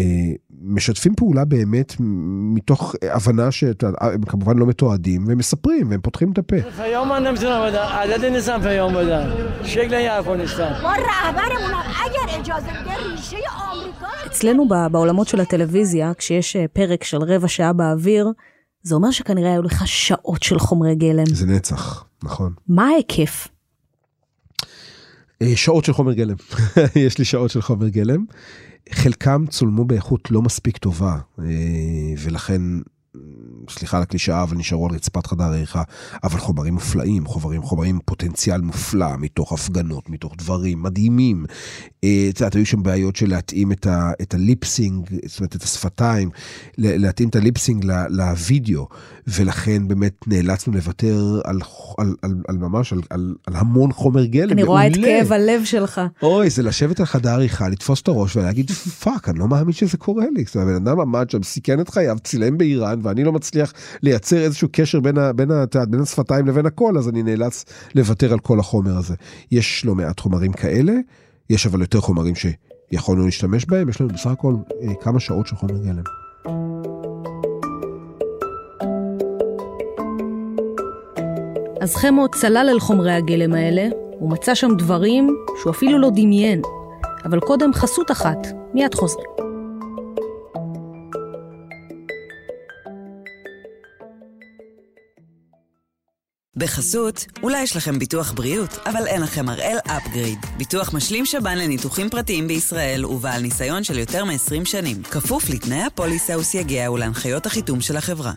משתפים 0.62 1.14
פעולה 1.14 1.44
באמת 1.44 1.94
מתוך 2.54 2.94
הבנה 3.02 3.50
שהם 3.50 4.22
כמובן 4.26 4.58
לא 4.58 4.66
מתועדים, 4.66 5.28
והם 5.28 5.38
מספרים, 5.38 5.90
והם 5.90 6.00
פותחים 6.00 6.32
את 6.32 6.38
הפה. 6.38 6.56
אצלנו 14.26 14.68
בעולמות 14.68 15.28
של 15.28 15.40
הטלוויזיה, 15.40 16.14
כשיש 16.14 16.56
פרק 16.72 17.04
של 17.04 17.22
רבע 17.22 17.48
שעה 17.48 17.72
באוויר, 17.72 18.32
זה 18.82 18.94
אומר 18.94 19.10
שכנראה 19.10 19.52
היו 19.52 19.62
לך 19.62 19.82
שעות 19.86 20.42
של 20.42 20.58
חומרי 20.58 20.94
גלם. 20.94 21.26
זה 21.26 21.46
נצח, 21.46 22.04
נכון. 22.24 22.52
מה 22.68 22.88
ההיקף? 22.88 23.48
אה, 25.42 25.56
שעות 25.56 25.84
של 25.84 25.92
חומר 25.92 26.12
גלם, 26.12 26.36
יש 27.06 27.18
לי 27.18 27.24
שעות 27.24 27.50
של 27.50 27.62
חומר 27.62 27.88
גלם. 27.88 28.24
חלקם 28.92 29.44
צולמו 29.48 29.84
באיכות 29.84 30.30
לא 30.30 30.42
מספיק 30.42 30.76
טובה, 30.76 31.18
אה, 31.38 31.44
ולכן 32.18 32.62
סליחה 33.70 33.96
על 33.96 34.02
הקלישאה, 34.02 34.42
אבל 34.42 34.56
נשארו 34.56 34.86
על 34.86 34.94
רצפת 34.94 35.26
חדר 35.26 35.44
העריכה, 35.44 35.82
אבל 36.24 36.38
חומרים 36.38 36.74
מופלאים, 36.74 37.26
חומרים, 37.26 37.62
חומרים 37.62 37.98
פוטנציאל 38.04 38.60
מופלא, 38.60 39.16
מתוך 39.18 39.52
הפגנות, 39.52 40.10
מתוך 40.10 40.34
דברים 40.38 40.82
מדהימים. 40.82 41.46
אה, 42.04 42.26
את 42.30 42.40
יודעת, 42.40 42.54
היו 42.54 42.66
שם 42.66 42.82
בעיות 42.82 43.16
של 43.16 43.28
להתאים 43.28 43.72
את, 43.72 43.86
ה, 43.86 44.10
את 44.22 44.34
הליפסינג, 44.34 45.08
זאת 45.26 45.40
אומרת, 45.40 45.56
את 45.56 45.62
השפתיים, 45.62 46.30
להתאים 46.78 47.28
את 47.28 47.36
הליפסינג 47.36 47.84
לוידאו, 48.08 48.88
ולכן 49.26 49.88
באמת 49.88 50.12
נאלצנו 50.26 50.72
לוותר 50.72 51.40
על, 51.44 51.60
על, 51.98 52.14
על, 52.22 52.34
על 52.48 52.58
ממש, 52.58 52.92
על, 52.92 53.00
על, 53.10 53.34
על 53.46 53.56
המון 53.56 53.92
חומר 53.92 54.24
גלם. 54.24 54.52
אני 54.52 54.62
רואה 54.62 54.86
את 54.86 54.92
כאב 54.94 55.32
הלב 55.32 55.64
שלך. 55.64 56.00
אוי, 56.22 56.50
זה 56.50 56.62
לשבת 56.62 57.00
על 57.00 57.06
חדר 57.06 57.30
עריכה, 57.30 57.68
לתפוס 57.68 58.02
את 58.02 58.08
הראש 58.08 58.36
ולהגיד, 58.36 58.70
fuck, 58.70 59.28
אני 59.28 59.38
לא 59.38 59.48
מאמין 59.48 59.72
שזה 59.72 59.96
קורה 59.96 60.24
לי. 60.34 60.44
זאת 60.44 60.56
אומרת, 60.56 60.68
הבן 60.68 60.88
אדם 60.88 61.00
עמד 61.00 61.30
שם, 61.30 61.42
סיכן 61.42 61.80
את 61.80 61.88
חייו, 61.88 62.16
צילם 62.24 62.58
באיראן, 62.58 62.98
ואני 63.06 63.24
לא 63.24 63.32
מצליח 63.32 63.72
לייצר 64.02 64.36
איזשהו 64.36 64.68
קשר 64.72 65.00
בין, 65.00 65.18
ה, 65.18 65.32
בין, 65.32 65.50
ה, 65.50 65.64
בין 65.88 66.00
השפתיים 66.00 66.46
לבין 66.46 66.66
הכל, 66.66 66.98
אז 66.98 67.08
אני 67.08 67.22
נאלץ 67.22 67.64
לוותר 67.94 68.32
על 68.32 68.38
כל 68.38 68.60
החומר 68.60 68.98
הזה. 68.98 69.14
יש 69.50 69.84
לא 69.84 69.94
מעט 69.94 70.20
חומרים 70.20 70.52
כאלה, 70.52 70.92
יש 71.50 71.66
אבל 71.66 71.80
יותר 71.80 72.00
חומרים 72.00 72.34
שיכולנו 72.34 73.24
להשתמש 73.24 73.64
בהם, 73.64 73.88
יש 73.88 74.00
לנו 74.00 74.10
בסך 74.10 74.30
הכל 74.30 74.54
אה, 74.82 74.94
כמה 75.00 75.20
שעות 75.20 75.46
של 75.46 75.56
חומר 75.56 75.78
גלם. 75.78 76.02
אז 81.80 81.96
חמו 81.96 82.28
צלל 82.28 82.68
אל 82.70 82.80
חומרי 82.80 83.12
הגלם 83.12 83.52
האלה, 83.52 83.88
הוא 84.18 84.30
מצא 84.30 84.54
שם 84.54 84.68
דברים 84.78 85.36
שהוא 85.62 85.70
אפילו 85.70 85.98
לא 85.98 86.10
דמיין. 86.10 86.62
אבל 87.24 87.40
קודם 87.40 87.72
חסות 87.72 88.10
אחת, 88.10 88.46
מיד 88.74 88.94
חוזרים. 88.94 89.45
בחסות, 96.56 97.26
אולי 97.42 97.62
יש 97.62 97.76
לכם 97.76 97.98
ביטוח 97.98 98.32
בריאות, 98.32 98.70
אבל 98.86 99.06
אין 99.06 99.22
לכם 99.22 99.48
הראל 99.48 99.76
אפגריד. 99.86 100.38
ביטוח 100.56 100.94
משלים 100.94 101.26
שב"ן 101.26 101.58
לניתוחים 101.58 102.08
פרטיים 102.08 102.48
בישראל 102.48 103.06
ובעל 103.06 103.42
ניסיון 103.42 103.84
של 103.84 103.98
יותר 103.98 104.24
מ-20 104.24 104.64
שנים. 104.64 105.02
כפוף 105.02 105.50
לתנאי 105.50 105.82
הפוליסה 105.82 106.38
וסייגיה 106.38 106.90
ולהנחיות 106.92 107.46
החיתום 107.46 107.80
של 107.80 107.96
החברה. 107.96 108.32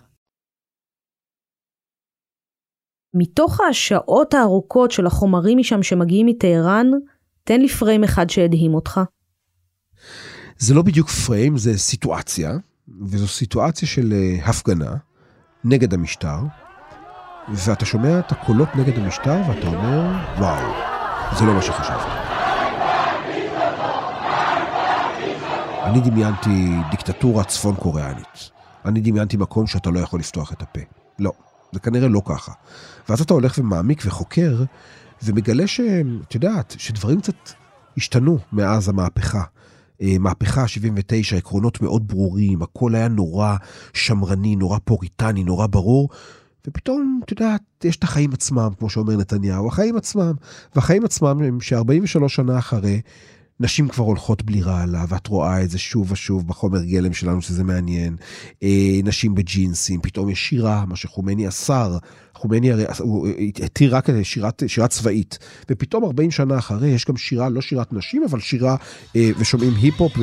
מתוך 3.14 3.60
השעות 3.70 4.34
הארוכות 4.34 4.92
של 4.92 5.06
החומרים 5.06 5.58
משם 5.58 5.84
שמגיעים 5.84 6.26
מטהרן, 6.26 6.88
תן 7.44 7.62
לי 7.62 7.70
פריים 7.70 8.04
אחד 8.04 8.30
שהדהים 8.30 8.74
אותך. 8.74 9.00
זה 10.58 10.74
לא 10.74 10.82
בדיוק 10.82 11.10
פריים, 11.10 11.58
זה 11.58 11.78
סיטואציה, 11.78 12.58
וזו 13.08 13.28
סיטואציה 13.28 13.88
של 13.88 14.14
אה, 14.14 14.46
הפגנה 14.46 14.96
נגד 15.64 15.94
המשטר, 15.94 16.38
ואתה 17.54 17.86
שומע 17.86 18.20
את 18.20 18.32
הקולות 18.32 18.76
נגד 18.76 18.98
המשטר 19.00 19.42
ואתה 19.48 19.68
אומר, 19.68 20.12
וואו, 20.38 20.74
זה 21.38 21.46
לא 21.46 21.54
מה 21.54 21.62
שחשבתי. 21.62 22.10
אני 25.84 26.02
דמיינתי 26.02 26.72
דיקטטורה 26.92 27.44
צפון 27.44 27.76
קוריאנית. 27.76 28.52
אני 28.86 29.02
דמיינתי 29.02 29.38
מקום 29.38 29.68
שאתה 29.68 29.90
לא 29.90 30.00
יכול 30.00 30.20
לפתוח 30.20 30.54
את 30.54 30.62
הפה. 30.62 30.80
לא, 31.20 31.32
זה 31.72 31.80
כנראה 31.80 32.08
לא 32.08 32.22
ככה. 32.26 32.52
ואז 33.10 33.22
אתה 33.22 33.34
הולך 33.34 33.58
ומעמיק 33.58 34.02
וחוקר, 34.06 34.64
ומגלה 35.24 35.68
שאת 35.68 36.36
יודעת, 36.36 36.76
שדברים 36.78 37.22
קצת 37.22 37.50
השתנו 37.98 38.38
מאז 38.52 38.90
המהפכה. 38.90 39.44
אה, 40.02 40.16
מהפכה 40.20 40.68
79, 40.68 41.38
עקרונות 41.38 41.82
מאוד 41.82 42.08
ברורים, 42.08 42.62
הכל 42.62 42.96
היה 42.96 43.08
נורא 43.08 43.56
שמרני, 43.94 44.56
נורא 44.56 44.78
פוריטני, 44.84 45.44
נורא 45.44 45.68
ברור, 45.68 46.10
ופתאום, 46.70 47.22
את 47.26 47.32
יודעת, 47.32 47.62
יש 47.84 47.96
את 47.96 48.04
החיים 48.04 48.34
עצמם, 48.34 48.70
כמו 48.80 48.90
שאומר 48.90 49.18
נתניהו, 49.18 49.68
החיים 49.68 49.96
עצמם. 49.96 50.34
והחיים 50.76 51.06
עצמם 51.06 51.44
הם 51.44 51.62
ש-43 51.62 52.28
שנה 52.28 52.58
אחרי, 52.58 53.02
נשים 53.60 53.88
כבר 53.88 54.04
הולכות 54.04 54.44
בלי 54.44 54.62
רעלה, 54.62 55.06
ואת 55.10 55.28
רואה 55.28 55.64
את 55.64 55.70
זה 55.70 55.78
שוב 55.78 56.12
ושוב 56.12 56.48
בחומר 56.48 56.84
גלם 56.84 57.14
שלנו, 57.14 57.42
שזה 57.42 57.64
מעניין. 57.64 58.16
אה, 58.64 59.00
נשים 59.04 59.36
בג'ינסים, 59.36 60.02
פתאום 60.02 60.30
יש 60.30 60.50
שירה, 60.50 60.86
מה 60.86 60.96
שחומני 60.96 61.48
אסר, 61.48 61.98
חומני 62.34 62.72
הרי, 62.72 62.84
הוא 63.00 63.28
התיר 63.64 63.96
רק 63.96 64.08
שירת, 64.24 64.64
שירה 64.68 64.88
צבאית. 64.88 65.38
ופתאום 65.72 66.06
40 66.06 66.32
שנה 66.32 66.58
אחרי, 66.58 66.88
יש 66.88 67.06
גם 67.06 67.18
שירה, 67.18 67.50
לא 67.50 67.62
שירת 67.62 67.94
נשים, 67.94 68.24
אבל 68.24 68.40
שירה, 68.40 68.76
אה, 69.16 69.30
ושומעים 69.38 69.74
היפ-הופ 69.82 70.14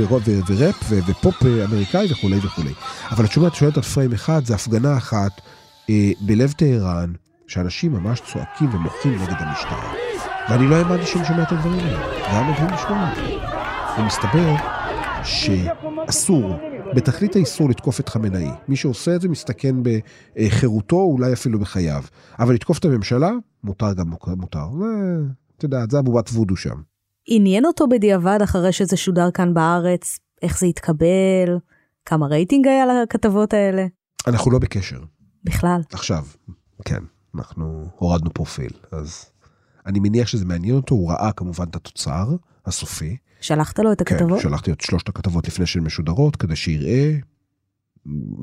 וראפ 0.49 0.75
ופופ 0.91 1.43
אמריקאי 1.65 2.13
וכולי 2.13 2.37
וכולי. 2.37 2.73
אבל 3.11 3.25
את 3.25 3.33
שומעת, 3.33 3.55
שואלת 3.55 3.77
על 3.77 3.83
פריים 3.83 4.13
אחד, 4.13 4.45
זה 4.45 4.55
הפגנה 4.55 4.97
אחת. 4.97 5.33
אה, 5.91 6.11
בלב 6.21 6.53
טהרן, 6.53 7.13
שאנשים 7.47 7.93
ממש 7.93 8.21
צועקים 8.21 8.75
ומוחים 8.75 9.13
נגד 9.13 9.37
המשטרה. 9.39 9.93
ואני 10.51 10.67
לא 10.67 10.75
האמנתי 10.75 11.07
שאני 11.07 11.25
שומע 11.25 11.43
את 11.43 11.53
הדברים 11.53 11.79
האלה. 11.79 12.19
זה 12.19 12.27
היה 12.27 12.51
מדהים 12.51 12.67
לשמוע. 12.75 13.13
ומסתבר 13.99 14.55
שאסור, 15.25 16.53
בתכלית 16.95 17.37
האיסור 17.37 17.71
לתקוף 17.71 18.01
את 18.01 18.09
חמינאי. 18.09 18.49
מי 18.69 18.77
שעושה 18.77 19.15
את 19.15 19.21
זה 19.21 19.29
מסתכן 19.29 19.77
בחירותו, 19.83 20.97
אולי 20.97 21.33
אפילו 21.33 21.59
בחייו. 21.59 22.03
אבל 22.39 22.55
לתקוף 22.55 22.79
את 22.79 22.85
הממשלה, 22.85 23.31
מותר 23.65 23.93
גם 23.93 24.11
מותר. 24.37 24.67
את 25.59 25.63
יודעת, 25.63 25.91
זה 25.91 25.99
אבובת 25.99 26.29
וודו 26.29 26.57
שם. 26.57 26.77
עניין 27.27 27.65
אותו 27.65 27.89
בדיעבד 27.89 28.39
אחרי 28.43 28.73
שזה 28.73 28.97
שודר 28.97 29.31
כאן 29.31 29.55
בארץ? 29.55 30.19
איך 30.43 30.59
זה 30.59 30.67
התקבל? 30.67 31.59
כמה 32.05 32.27
רייטינג 32.27 32.67
היה 32.67 32.85
לכתבות 32.87 33.55
האלה? 33.55 33.87
אנחנו 34.27 34.51
לא 34.51 34.59
בקשר. 34.59 34.99
בכלל. 35.47 35.81
עכשיו, 35.93 36.25
כן, 36.85 37.03
אנחנו 37.35 37.89
הורדנו 37.97 38.35
פרופיל, 38.35 38.71
אז 38.93 39.27
אני 39.87 40.01
מניח 40.01 40.29
שזה 40.29 40.45
מעניין 40.45 40.75
אותו, 40.75 40.95
הוא 40.95 41.11
ראה 41.11 41.33
כמובן 41.33 41.65
את 41.65 41.77
התוצר 41.77 42.37
הסופי. 42.67 43.17
שלחת 43.41 43.79
לו 43.79 43.93
את 43.93 44.03
כן, 44.03 44.15
הכתבות? 44.15 44.39
כן, 44.39 44.49
שלחתי 44.49 44.73
את 44.73 44.81
שלושת 44.81 45.09
הכתבות 45.09 45.49
לפני 45.49 45.67
שהן 45.67 45.85
משודרות, 45.85 46.37
כדי 46.37 46.57
שיראה, 46.57 47.17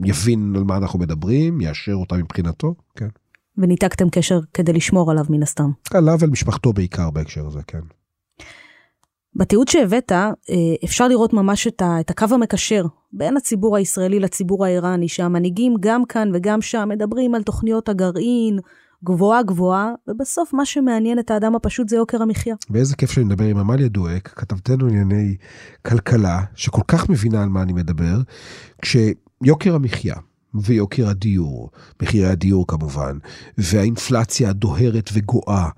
יבין 0.06 0.54
על 0.56 0.64
מה 0.64 0.78
אנחנו 0.78 1.00
מדברים, 1.00 1.62
יאשר 1.62 1.94
אותה 1.94 2.16
מבחינתו, 2.16 2.76
כן. 2.96 3.08
וניתקתם 3.58 4.10
קשר 4.10 4.40
כדי 4.54 4.74
לשמור 4.74 5.12
עליו 5.12 5.26
מן 5.30 5.44
הסתם. 5.44 5.72
עליו 5.94 6.18
ועל 6.20 6.30
משפחתו 6.30 6.74
בעיקר 6.74 7.10
בהקשר 7.10 7.48
הזה, 7.48 7.60
כן. 7.68 7.82
בתיעוד 9.36 9.68
שהבאת, 9.68 10.12
אה, 10.12 10.30
אפשר 10.86 11.08
לראות 11.08 11.34
ממש 11.34 11.68
את, 11.68 11.82
הקו 12.10 12.26
המקשר 12.32 12.86
בין 13.14 13.38
הציבור 13.38 13.78
הישראלי 13.78 14.20
לציבור 14.20 14.66
האיראני, 14.66 15.08
שהמנהיגים 15.08 15.76
גם 15.80 16.06
כאן 16.06 16.30
וגם 16.34 16.62
שם 16.62 16.90
מדברים 16.90 17.36
על 17.36 17.44
תוכניות 17.44 17.90
הגרעין, 17.90 18.60
גבוהה 19.04 19.44
גבוהה, 19.44 19.92
ובסוף 20.08 20.54
מה 20.54 20.66
שמעניין 20.66 21.20
את 21.20 21.32
האדם 21.32 21.56
הפשוט 21.56 21.90
זה 21.90 21.96
יוקר 21.96 22.22
המחיה. 22.22 22.56
ואיזה 22.70 22.96
כיף 22.96 23.12
שאני 23.12 23.26
מדבר 23.26 23.46
עם 23.46 23.58
עמליה 23.58 23.88
דואק, 23.88 24.28
כתבתנו 24.36 24.88
ענייני 24.88 25.36
כלכלה, 25.86 26.42
שכל 26.56 26.82
כך 26.88 27.10
מבינה 27.10 27.44
על 27.44 27.50
מה 27.50 27.62
אני 27.62 27.74
מדבר, 27.74 28.18
כשיוקר 28.82 29.76
המחיה 29.76 30.16
ויוקר 30.54 31.08
הדיור, 31.08 31.70
מחירי 32.02 32.26
הדיור 32.26 32.68
כמובן, 32.68 33.18
והאינפלציה 33.58 34.50
הדוהרת 34.50 35.10
וגואה, 35.14 35.70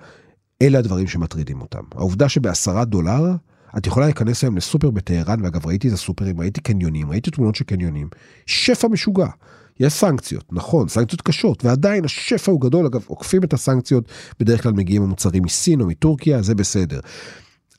אלה 0.61 0.79
הדברים 0.79 1.07
שמטרידים 1.07 1.61
אותם. 1.61 1.83
העובדה 1.95 2.29
שבעשרה 2.29 2.85
דולר, 2.85 3.35
את 3.77 3.87
יכולה 3.87 4.05
להיכנס 4.05 4.43
היום 4.43 4.57
לסופר 4.57 4.91
בטהרן, 4.91 5.41
ואגב 5.43 5.67
ראיתי 5.67 5.87
את 5.87 5.93
הסופרים, 5.93 6.39
ראיתי 6.39 6.61
קניונים, 6.61 7.09
ראיתי 7.09 7.31
תמונות 7.31 7.55
של 7.55 7.65
קניונים, 7.65 8.07
שפע 8.45 8.87
משוגע. 8.87 9.27
יש 9.79 9.93
סנקציות, 9.93 10.45
נכון, 10.51 10.87
סנקציות 10.87 11.21
קשות, 11.21 11.65
ועדיין 11.65 12.05
השפע 12.05 12.51
הוא 12.51 12.61
גדול, 12.61 12.85
אגב, 12.85 13.03
עוקפים 13.07 13.43
את 13.43 13.53
הסנקציות, 13.53 14.09
בדרך 14.39 14.63
כלל 14.63 14.73
מגיעים 14.73 15.01
המוצרים 15.01 15.43
מסין 15.43 15.81
או 15.81 15.87
מטורקיה, 15.87 16.41
זה 16.41 16.55
בסדר. 16.55 16.99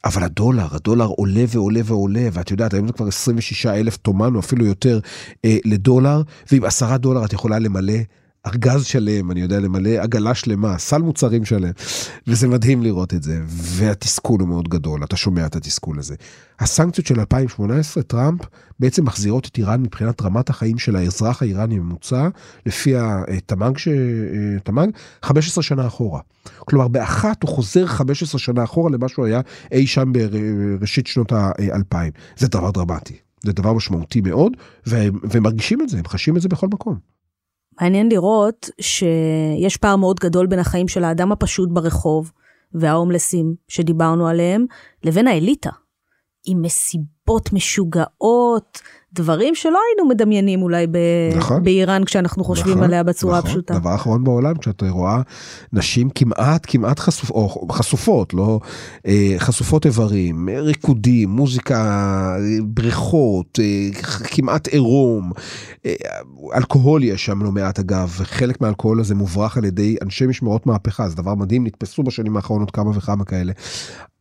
אבל 0.05 0.23
הדולר, 0.23 0.67
הדולר 0.71 1.07
עולה 1.07 1.45
ועולה 1.49 1.81
ועולה, 1.85 2.29
ואת 2.33 2.51
יודעת, 2.51 2.75
היום 2.75 2.87
זה 2.87 2.93
כבר 2.93 3.07
26 3.07 3.67
אלף 3.67 3.97
תומן 3.97 4.35
או 4.35 4.41
אפילו 4.41 4.67
יותר 4.67 5.01
אה, 5.45 5.57
לדולר, 5.65 6.23
ועם 6.53 6.65
עשרה 6.65 6.99
דולר 6.99 7.25
את 7.25 7.33
יכולה 7.33 7.59
למלא 7.59 7.99
ארגז 8.47 8.85
שלם, 8.85 9.31
אני 9.31 9.41
יודע 9.41 9.61
למלא 9.61 9.91
עגלה 9.91 10.35
שלמה, 10.35 10.79
סל 10.79 10.99
מוצרים 10.99 11.45
שלם, 11.45 11.71
וזה 12.27 12.49
מדהים 12.49 12.83
לראות 12.83 13.15
את 13.15 13.23
זה, 13.23 13.41
והתסכול 13.47 14.41
הוא 14.41 14.49
מאוד 14.49 14.69
גדול, 14.69 15.05
אתה 15.05 15.17
שומע 15.17 15.47
את 15.47 15.57
התסכול 15.57 15.99
הזה. 15.99 16.15
הסנקציות 16.61 17.07
של 17.07 17.21
2018, 17.21 18.03
טראמפ 18.03 18.41
בעצם 18.81 19.05
מחזירות 19.05 19.47
את 19.47 19.59
איראן 19.59 19.83
מבחינת 19.83 20.23
רמת 20.23 20.51
החיים 20.51 20.79
של 20.79 20.97
האזרח 20.97 21.43
האיראני 21.43 21.77
הממוצע, 21.77 22.29
לפי 22.67 22.95
התמ"ג, 22.97 23.79
ש... 23.79 23.89
תמ"ג, 24.65 24.89
15 25.23 25.63
שנה 25.63 25.87
אחורה. 25.87 26.21
כלומר, 26.59 26.89
באחת 26.89 27.43
הוא 27.43 27.51
חוזר 27.51 27.87
15 27.87 28.39
שנה 28.39 28.65
אחורה 28.65 28.91
למה 28.91 29.09
שהוא 29.09 29.27
היה 29.27 29.41
אי 29.73 29.87
שם 29.87 30.13
בראשית 30.13 31.07
שנות 31.07 31.33
ה-2000. 31.33 31.97
זה 32.37 32.49
דבר 32.49 32.71
דרמטי, 32.71 33.17
זה 33.43 33.53
דבר 33.53 33.73
משמעותי 33.73 34.21
מאוד, 34.21 34.53
והם, 34.87 35.19
והם 35.23 35.43
מרגישים 35.43 35.83
את 35.83 35.89
זה, 35.89 35.99
הם 35.99 36.07
חשים 36.07 36.37
את 36.37 36.43
זה 36.43 36.49
בכל 36.49 36.67
מקום. 36.73 37.16
מעניין 37.81 38.09
לראות 38.09 38.71
שיש 38.81 39.77
פער 39.77 39.97
מאוד 39.97 40.21
גדול 40.21 40.47
בין 40.47 40.59
החיים 40.59 40.89
של 40.89 41.05
האדם 41.05 41.33
הפשוט 41.33 41.69
ברחוב 41.73 42.33
וההומלסים 42.75 43.55
שדיברנו 43.69 44.29
עליהם, 44.29 44.67
לבין 45.05 45.29
האליטה. 45.29 45.71
עם 46.47 46.63
מסיבות 46.63 47.53
משוגעות, 47.53 48.81
דברים 49.17 49.55
שלא 49.55 49.79
היינו 49.89 50.09
מדמיינים 50.09 50.63
אולי 50.63 50.87
ב... 50.87 50.99
נכון, 51.37 51.65
באיראן 51.65 52.05
כשאנחנו 52.05 52.45
חושבים 52.45 52.73
נכון, 52.73 52.85
עליה 52.85 53.03
בצורה 53.03 53.39
נכון. 53.39 53.51
פשוטה. 53.51 53.79
דבר 53.79 53.95
אחרון 53.95 54.25
בעולם, 54.25 54.59
כשאתה 54.59 54.89
רואה 54.89 55.21
נשים 55.73 56.11
כמעט 56.11 56.67
כמעט 56.67 56.99
חשופ... 56.99 57.31
או 57.31 57.69
חשופות, 57.73 58.35
לא 58.35 58.61
אה, 59.07 59.35
חשופות 59.39 59.87
איברים, 59.87 60.49
ריקודים, 60.49 61.29
מוזיקה, 61.29 62.37
בריכות, 62.65 63.59
אה, 63.63 64.03
כמעט 64.25 64.69
עירום, 64.69 65.33
אה, 65.87 65.95
אלכוהול 66.55 67.05
יש 67.05 67.27
שם 67.27 67.43
לא 67.43 67.53
מעט 67.53 67.79
אגב, 67.79 68.09
חלק 68.23 68.61
מהאלכוהול 68.61 69.01
הזה 69.01 69.15
מוברח 69.15 69.59
על 69.59 69.65
ידי 69.65 69.97
אנשי 70.03 70.27
משמרות 70.27 70.67
מהפכה, 70.67 71.09
זה 71.09 71.17
דבר 71.17 71.35
מדהים, 71.35 71.67
נתפסו 71.67 72.03
בשנים 72.03 72.37
האחרונות 72.37 72.71
כמה 72.71 72.91
וכמה 72.91 73.25
כאלה. 73.25 73.53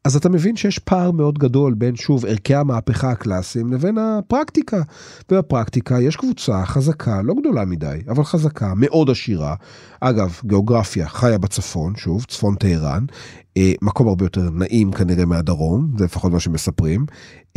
אז 0.05 0.15
אתה 0.15 0.29
מבין 0.29 0.55
שיש 0.55 0.79
פער 0.79 1.11
מאוד 1.11 1.39
גדול 1.39 1.73
בין 1.73 1.95
שוב 1.95 2.25
ערכי 2.25 2.55
המהפכה 2.55 3.11
הקלאסיים 3.11 3.73
לבין 3.73 3.97
הפרקטיקה. 3.97 4.81
ובפרקטיקה 5.31 6.01
יש 6.01 6.15
קבוצה 6.15 6.65
חזקה, 6.65 7.21
לא 7.21 7.33
גדולה 7.33 7.65
מדי, 7.65 7.97
אבל 8.09 8.23
חזקה, 8.23 8.73
מאוד 8.75 9.09
עשירה. 9.09 9.55
אגב, 9.99 10.39
גיאוגרפיה 10.45 11.07
חיה 11.07 11.37
בצפון, 11.37 11.95
שוב, 11.95 12.25
צפון 12.25 12.55
טהרן, 12.55 13.05
אה, 13.57 13.73
מקום 13.81 14.07
הרבה 14.07 14.25
יותר 14.25 14.49
נעים 14.49 14.91
כנראה 14.91 15.25
מהדרום, 15.25 15.91
זה 15.97 16.05
לפחות 16.05 16.31
מה 16.31 16.39
שמספרים, 16.39 17.05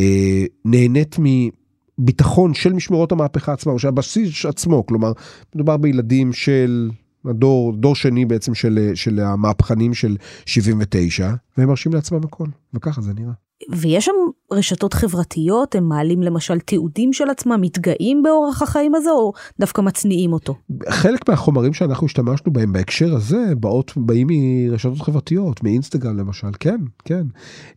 אה, 0.00 0.44
נהנית 0.64 1.16
מביטחון 1.18 2.54
של 2.54 2.72
משמרות 2.72 3.12
המהפכה 3.12 3.52
עצמה, 3.52 3.72
או 3.72 3.78
שהבסיס 3.78 4.46
עצמו, 4.46 4.86
כלומר, 4.86 5.12
מדובר 5.54 5.76
בילדים 5.76 6.32
של 6.32 6.90
הדור, 7.24 7.72
דור 7.72 7.94
שני 7.94 8.24
בעצם 8.24 8.54
של, 8.54 8.90
של 8.94 9.20
המהפכנים 9.20 9.94
של 9.94 10.16
79, 10.46 11.30
והם 11.58 11.68
מרשים 11.68 11.92
לעצמם 11.92 12.20
הכל, 12.24 12.46
וככה 12.74 13.00
זה 13.00 13.14
נראה. 13.14 13.47
ויש 13.70 14.04
שם 14.04 14.12
רשתות 14.52 14.94
חברתיות, 14.94 15.74
הם 15.74 15.88
מעלים 15.88 16.22
למשל 16.22 16.58
תיעודים 16.58 17.12
של 17.12 17.30
עצמם, 17.30 17.60
מתגאים 17.60 18.22
באורח 18.22 18.62
החיים 18.62 18.94
הזה, 18.94 19.10
או 19.10 19.32
דווקא 19.60 19.80
מצניעים 19.80 20.32
אותו? 20.32 20.54
חלק 20.88 21.28
מהחומרים 21.28 21.74
שאנחנו 21.74 22.06
השתמשנו 22.06 22.52
בהם 22.52 22.72
בהקשר 22.72 23.14
הזה, 23.14 23.54
באות, 23.60 23.92
באים 23.96 24.26
מרשתות 24.30 25.00
חברתיות, 25.00 25.62
מאינסטגרם 25.62 26.16
למשל, 26.16 26.50
כן, 26.60 26.80
כן. 27.04 27.26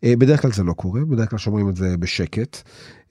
אה, 0.04 0.14
בדרך 0.18 0.42
כלל 0.42 0.52
זה 0.52 0.64
לא 0.64 0.74
קורה, 0.74 1.02
בדרך 1.06 1.30
כלל 1.30 1.40
שומרים 1.40 1.70
את 1.70 1.76
זה 1.76 1.98
בשקט. 1.98 2.58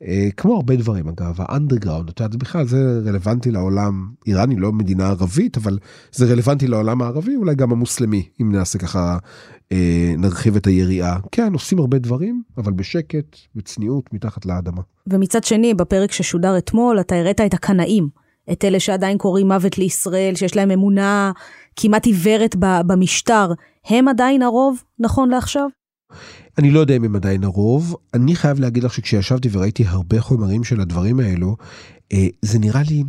אה, 0.03 0.29
כמו 0.37 0.57
הרבה 0.57 0.77
דברים 0.77 1.09
אגב, 1.09 1.37
האנדרגראונד, 1.39 2.09
אתה 2.09 2.25
יודע, 2.25 2.37
בכלל 2.39 2.67
זה 2.67 3.01
רלוונטי 3.07 3.51
לעולם, 3.51 4.09
איראן 4.27 4.51
היא 4.51 4.59
לא 4.59 4.73
מדינה 4.73 5.09
ערבית, 5.09 5.57
אבל 5.57 5.79
זה 6.13 6.27
רלוונטי 6.27 6.67
לעולם 6.67 7.03
הערבי, 7.03 7.37
אולי 7.37 7.55
גם 7.55 7.73
המוסלמי, 7.73 8.29
אם 8.43 8.53
נעשה 8.53 8.79
ככה, 8.79 9.19
נרחיב 10.19 10.57
את 10.57 10.67
היריעה. 10.67 11.19
כן, 11.33 11.53
עושים 11.53 11.79
הרבה 11.79 11.99
דברים, 11.99 12.43
אבל 12.59 12.73
בשקט, 12.73 13.37
בצניעות, 13.55 14.15
מתחת 14.15 14.47
לאדמה. 14.47 14.83
ומצד 15.07 15.45
שני, 15.45 15.75
בפרק 15.75 16.13
ששודר 16.13 16.59
אתמול, 16.59 17.01
אתה 17.01 17.17
הראת 17.17 17.41
את 17.41 17.55
הקנאים, 17.55 18.09
את 18.53 18.65
אלה 18.65 18.81
שעדיין 18.81 19.19
קוראים 19.19 19.49
מוות 19.49 19.79
לישראל, 19.79 20.35
שיש 20.35 20.57
להם 20.57 20.71
אמונה 20.71 21.33
כמעט 21.77 22.07
עיוורת 22.07 22.57
במשטר, 22.59 23.53
הם 23.87 24.09
עדיין 24.09 24.43
הרוב, 24.43 24.83
נכון 24.99 25.29
לעכשיו? 25.29 25.69
אני 26.59 26.71
לא 26.71 26.81
יודע 26.81 26.97
אם 26.97 27.05
הם 27.05 27.17
עדיין 27.17 27.45
הרוב, 27.45 27.97
אני 28.15 28.37
חייב 28.37 28.61
להגיד 28.61 28.85
לך 28.85 28.95
שכשישבתי 28.95 29.49
וראיתי 29.53 29.85
הרבה 29.87 30.21
חומרים 30.21 30.65
של 30.65 30.81
הדברים 30.81 31.21
האלו, 31.21 31.57
אה, 32.13 32.27
זה 32.43 32.59
נראה 32.59 32.83
לי, 32.89 33.05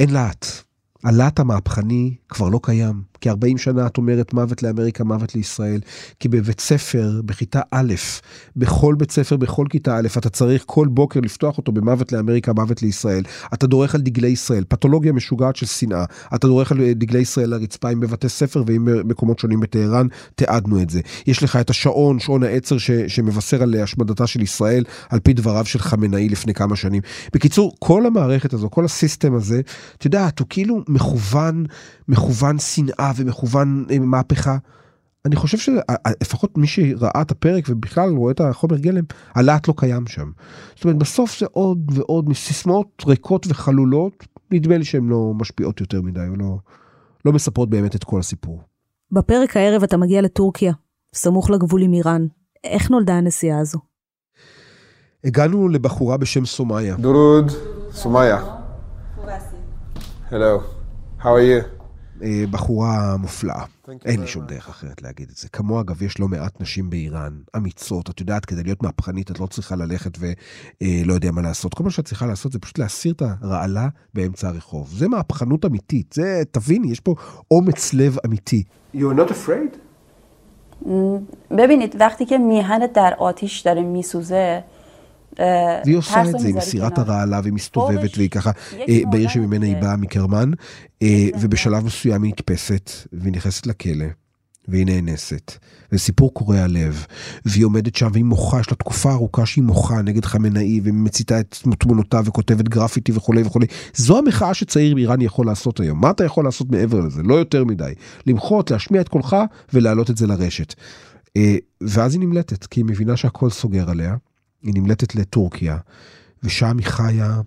אין 0.00 0.10
להט. 0.10 0.46
הלהט 1.04 1.40
המהפכני 1.40 2.14
כבר 2.28 2.48
לא 2.48 2.60
קיים. 2.62 3.02
כי 3.24 3.30
40 3.30 3.58
שנה 3.58 3.86
את 3.86 3.96
אומרת 3.96 4.32
מוות 4.32 4.62
לאמריקה, 4.62 5.04
מוות 5.04 5.34
לישראל. 5.34 5.80
כי 6.20 6.28
בבית 6.28 6.60
ספר, 6.60 7.20
בכיתה 7.24 7.60
א', 7.70 7.94
בכל 8.56 8.94
בית 8.98 9.10
ספר, 9.10 9.36
בכל 9.36 9.66
כיתה 9.70 9.96
א', 9.96 10.08
אתה 10.18 10.30
צריך 10.30 10.62
כל 10.66 10.88
בוקר 10.88 11.20
לפתוח 11.20 11.58
אותו 11.58 11.72
במוות 11.72 12.12
לאמריקה, 12.12 12.52
מוות 12.52 12.82
לישראל. 12.82 13.22
אתה 13.54 13.66
דורך 13.66 13.94
על 13.94 14.00
דגלי 14.00 14.28
ישראל, 14.28 14.64
פתולוגיה 14.68 15.12
משוגעת 15.12 15.56
של 15.56 15.66
שנאה. 15.66 16.04
אתה 16.34 16.46
דורך 16.46 16.72
על 16.72 16.92
דגלי 16.92 17.18
ישראל 17.18 17.50
לרצפה 17.50 17.88
עם 17.88 18.00
בבתי 18.00 18.28
ספר 18.28 18.62
ועם 18.66 19.08
מקומות 19.08 19.38
שונים 19.38 19.60
בטהרן, 19.60 20.06
תיעדנו 20.34 20.82
את 20.82 20.90
זה. 20.90 21.00
יש 21.26 21.42
לך 21.42 21.56
את 21.56 21.70
השעון, 21.70 22.20
שעון 22.20 22.42
העצר 22.42 22.78
ש, 22.78 22.90
שמבשר 22.90 23.62
על 23.62 23.74
השמדתה 23.74 24.26
של 24.26 24.42
ישראל, 24.42 24.84
על 25.08 25.20
פי 25.20 25.32
דבריו 25.32 25.64
של 25.64 25.78
חמינאי 25.78 26.28
לפני 26.28 26.54
כמה 26.54 26.76
שנים. 26.76 27.02
בקיצור, 27.32 27.74
כל 27.78 28.06
המערכת 28.06 28.52
הזו, 28.52 28.70
כל 28.70 28.84
הסיסטם 28.84 29.34
הזה, 29.34 29.60
את 29.98 30.04
יודעת, 30.04 30.38
הוא 30.38 30.46
כאילו 30.50 30.82
מכוון, 30.88 31.64
מכוון 32.08 32.58
שנאה 32.58 33.13
ומכוון 33.16 33.86
אה, 33.90 33.98
מהפכה. 33.98 34.56
אני 35.24 35.36
חושב 35.36 35.58
שלפחות 35.58 36.58
מי 36.58 36.66
שראה 36.66 37.22
את 37.22 37.30
הפרק 37.30 37.64
ובכלל 37.68 38.10
רואה 38.10 38.32
את 38.32 38.40
החומר 38.40 38.76
גלם, 38.76 39.04
הלהט 39.34 39.68
לא 39.68 39.74
קיים 39.76 40.06
שם. 40.06 40.30
זאת 40.74 40.84
אומרת, 40.84 40.98
בסוף 40.98 41.38
זה 41.38 41.46
עוד 41.52 41.78
ועוד 41.94 42.28
מסיסמאות 42.28 43.02
ריקות 43.06 43.46
וחלולות, 43.48 44.26
נדמה 44.50 44.78
לי 44.78 44.84
שהן 44.84 45.08
לא 45.08 45.32
משפיעות 45.34 45.80
יותר 45.80 46.02
מדי, 46.02 46.26
או 46.28 46.36
לא, 46.36 46.56
לא 47.24 47.32
מספרות 47.32 47.70
באמת 47.70 47.96
את 47.96 48.04
כל 48.04 48.20
הסיפור. 48.20 48.62
בפרק 49.12 49.56
הערב 49.56 49.82
אתה 49.82 49.96
מגיע 49.96 50.22
לטורקיה, 50.22 50.72
סמוך 51.14 51.50
לגבול 51.50 51.82
עם 51.82 51.92
איראן. 51.92 52.26
איך 52.64 52.90
נולדה 52.90 53.14
הנסיעה 53.14 53.58
הזו? 53.58 53.78
הגענו 55.24 55.68
לבחורה 55.68 56.16
בשם 56.16 56.44
סומיה. 56.44 56.96
דורוד, 56.96 57.50
סומיה. 57.92 58.44
הלו, 60.30 60.60
how 61.20 61.24
are 61.24 61.26
you? 61.26 61.83
אה, 62.23 62.43
בחורה 62.51 63.17
מופלאה. 63.17 63.65
אין 64.05 64.21
לי 64.21 64.27
שום 64.27 64.45
דרך 64.45 64.69
אחרת 64.69 65.01
להגיד 65.01 65.29
את 65.29 65.37
זה. 65.37 65.49
כמוה, 65.49 65.81
אגב, 65.81 66.03
יש 66.03 66.19
לא 66.19 66.27
מעט 66.27 66.61
נשים 66.61 66.89
באיראן, 66.89 67.39
אמיצות. 67.57 68.09
את 68.09 68.19
יודעת, 68.19 68.45
כדי 68.45 68.63
להיות 68.63 68.83
מהפכנית, 68.83 69.31
את 69.31 69.39
לא 69.39 69.45
צריכה 69.45 69.75
ללכת 69.75 70.17
ולא 70.19 70.33
אה, 70.81 71.15
יודע 71.15 71.31
מה 71.31 71.41
לעשות. 71.41 71.73
כל 71.73 71.83
מה 71.83 71.91
שאת 71.91 72.05
צריכה 72.05 72.25
לעשות 72.25 72.51
זה 72.51 72.59
פשוט 72.59 72.77
להסיר 72.77 73.13
את 73.13 73.21
הרעלה 73.41 73.87
באמצע 74.13 74.47
הרחוב. 74.47 74.89
זה 74.89 75.07
מהפכנות 75.07 75.65
אמיתית. 75.65 76.13
זה, 76.13 76.43
תביני, 76.51 76.91
יש 76.91 76.99
פה 76.99 77.15
אומץ 77.51 77.93
לב 77.93 78.17
אמיתי. 78.25 78.63
You're 78.95 78.97
not 78.97 79.29
afraid? 79.29 79.77
ببینید 81.51 81.95
وقتی 81.99 82.25
که 82.25 82.37
میهن 82.37 82.87
در 82.93 83.13
آتیش 83.17 83.59
داره 83.59 83.81
میسوزه 83.81 84.63
והיא 85.84 85.96
עושה 85.96 86.22
את 86.22 86.38
זה 86.38 86.48
עם 86.48 86.60
סירת 86.60 86.98
הרעלה 86.98 87.40
והיא 87.42 87.52
מסתובבת 87.52 88.16
והיא 88.16 88.30
ככה 88.30 88.50
בעיר 89.10 89.28
שממנה 89.28 89.66
היא 89.66 89.76
באה 89.76 89.96
מקרמן 89.96 90.50
ובשלב 91.40 91.84
מסוים 91.84 92.22
היא 92.22 92.32
נתפסת 92.32 92.90
והיא 93.12 93.32
נכנסת 93.32 93.66
לכלא. 93.66 94.06
והיא 94.68 94.86
נאנסת, 94.86 95.52
וסיפור 95.92 96.34
קורע 96.34 96.66
לב, 96.66 97.06
והיא 97.44 97.64
עומדת 97.64 97.94
שם 97.94 98.08
והיא 98.12 98.24
מוחה, 98.24 98.60
יש 98.60 98.70
לה 98.70 98.76
תקופה 98.76 99.12
ארוכה 99.12 99.46
שהיא 99.46 99.64
מוחה 99.64 100.02
נגד 100.02 100.24
חמינאי 100.24 100.80
ומציתה 100.84 101.40
את 101.40 101.58
תמונותיו 101.78 102.22
וכותבת 102.26 102.68
גרפיטי 102.68 103.12
וכולי 103.12 103.42
וכולי. 103.42 103.66
זו 103.94 104.18
המחאה 104.18 104.54
שצעיר 104.54 104.94
באיראן 104.94 105.20
יכול 105.20 105.46
לעשות 105.46 105.80
היום. 105.80 106.00
מה 106.00 106.10
אתה 106.10 106.24
יכול 106.24 106.44
לעשות 106.44 106.70
מעבר 106.70 107.00
לזה? 107.00 107.22
לא 107.22 107.34
יותר 107.34 107.64
מדי. 107.64 107.92
למחות, 108.26 108.70
להשמיע 108.70 109.00
את 109.00 109.08
קולך 109.08 109.36
ולהעלות 109.72 110.10
את 110.10 110.16
זה 110.16 110.26
לרשת. 110.26 110.74
ואז 111.80 112.14
היא 112.14 112.20
נמלטת, 112.20 112.66
כי 112.66 112.80
היא 112.80 112.84
מבינה 112.84 113.16
שהכל 113.16 113.50
סוגר 113.50 113.90
עליה. 113.90 114.16
היא 114.64 114.74
נמלטת 114.74 115.14
לטורקיה, 115.14 115.78
ושם 116.42 116.78
היא 116.78 116.86
חיה, 116.86 117.40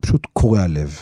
פשוט 0.00 0.26
קורע 0.32 0.66
לב. 0.66 0.98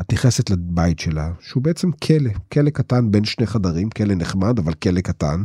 את 0.00 0.12
נכנסת 0.12 0.50
לבית 0.50 0.98
שלה, 0.98 1.30
שהוא 1.40 1.62
בעצם 1.62 1.90
כלא, 1.92 2.30
כלא 2.52 2.70
קטן 2.70 3.10
בין 3.10 3.24
שני 3.24 3.46
חדרים, 3.46 3.90
כלא 3.90 4.14
נחמד, 4.14 4.58
אבל 4.58 4.72
כלא 4.72 5.00
קטן. 5.00 5.42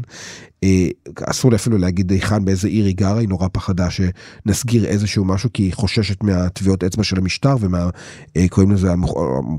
אה, 0.63 0.87
אסור 1.23 1.51
לי 1.51 1.57
אפילו 1.57 1.77
להגיד 1.77 2.11
היכן, 2.11 2.45
באיזה 2.45 2.67
עיר 2.67 2.85
היא 2.85 2.95
גרה, 2.95 3.19
היא 3.19 3.29
נורא 3.29 3.47
פחדה 3.51 3.87
שנסגיר 3.89 4.85
איזשהו 4.85 5.25
משהו, 5.25 5.49
כי 5.53 5.63
היא 5.63 5.73
חוששת 5.73 6.23
מהטביעות 6.23 6.83
אצבע 6.83 7.03
של 7.03 7.17
המשטר 7.17 7.55
ומה, 7.59 7.89
אה, 8.37 8.47
קוראים 8.49 8.71
לזה, 8.71 8.93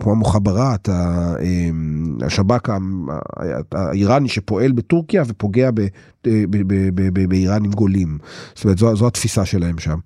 כמו 0.01 0.13
המוחבראת, 0.13 0.89
אה, 0.89 1.35
השב"כ 2.27 2.71
האיראני 3.73 4.29
שפועל 4.29 4.73
בטורקיה 4.73 5.23
ופוגע 5.27 5.71
באיראן 7.29 7.65
עם 7.65 7.71
גולים. 7.71 8.19
זאת 8.55 8.65
אומרת, 8.65 8.79
זו, 8.79 8.97
זו 8.97 9.07
התפיסה 9.07 9.45
שלהם 9.45 9.79
שם. 9.79 9.99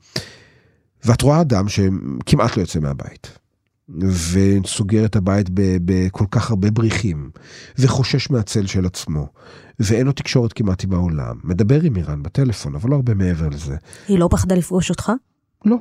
ואת 1.04 1.22
רואה 1.22 1.40
אדם 1.40 1.68
שכמעט 1.68 2.56
לא 2.56 2.62
יוצא 2.62 2.80
מהבית. 2.80 3.41
וסוגר 3.88 5.04
את 5.04 5.16
הבית 5.16 5.46
בכל 5.54 6.24
כך 6.30 6.50
הרבה 6.50 6.70
בריחים, 6.70 7.30
וחושש 7.78 8.30
מהצל 8.30 8.66
של 8.66 8.86
עצמו, 8.86 9.26
ואין 9.80 10.06
לו 10.06 10.12
תקשורת 10.12 10.52
כמעט 10.52 10.84
עם 10.84 10.92
העולם. 10.92 11.36
מדבר 11.44 11.80
עם 11.82 11.96
איראן 11.96 12.22
בטלפון, 12.22 12.74
אבל 12.74 12.90
לא 12.90 12.96
הרבה 12.96 13.14
מעבר 13.14 13.48
לזה. 13.48 13.76
היא 14.08 14.18
לא 14.18 14.28
פחדה 14.30 14.54
לפגוש 14.54 14.90
אותך? 14.90 15.12
לא. 15.64 15.76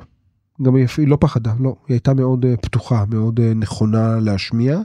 גם 0.62 0.74
היא, 0.74 0.86
היא 0.98 1.08
לא 1.08 1.18
פחדה, 1.20 1.52
לא. 1.60 1.76
היא 1.88 1.94
הייתה 1.94 2.14
מאוד 2.14 2.44
uh, 2.44 2.60
פתוחה, 2.60 3.04
מאוד 3.08 3.40
uh, 3.40 3.42
נכונה 3.42 4.20
להשמיע. 4.20 4.80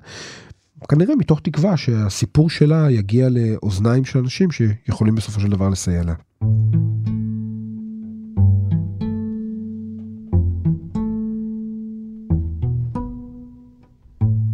כנראה 0.89 1.15
מתוך 1.15 1.39
תקווה 1.43 1.77
שהסיפור 1.77 2.49
שלה 2.49 2.91
יגיע 2.91 3.27
לאוזניים 3.29 4.05
של 4.05 4.19
אנשים 4.19 4.51
שיכולים 4.51 5.15
בסופו 5.15 5.39
של 5.39 5.49
דבר 5.49 5.69
לסייע 5.69 6.03
לה. 6.03 6.13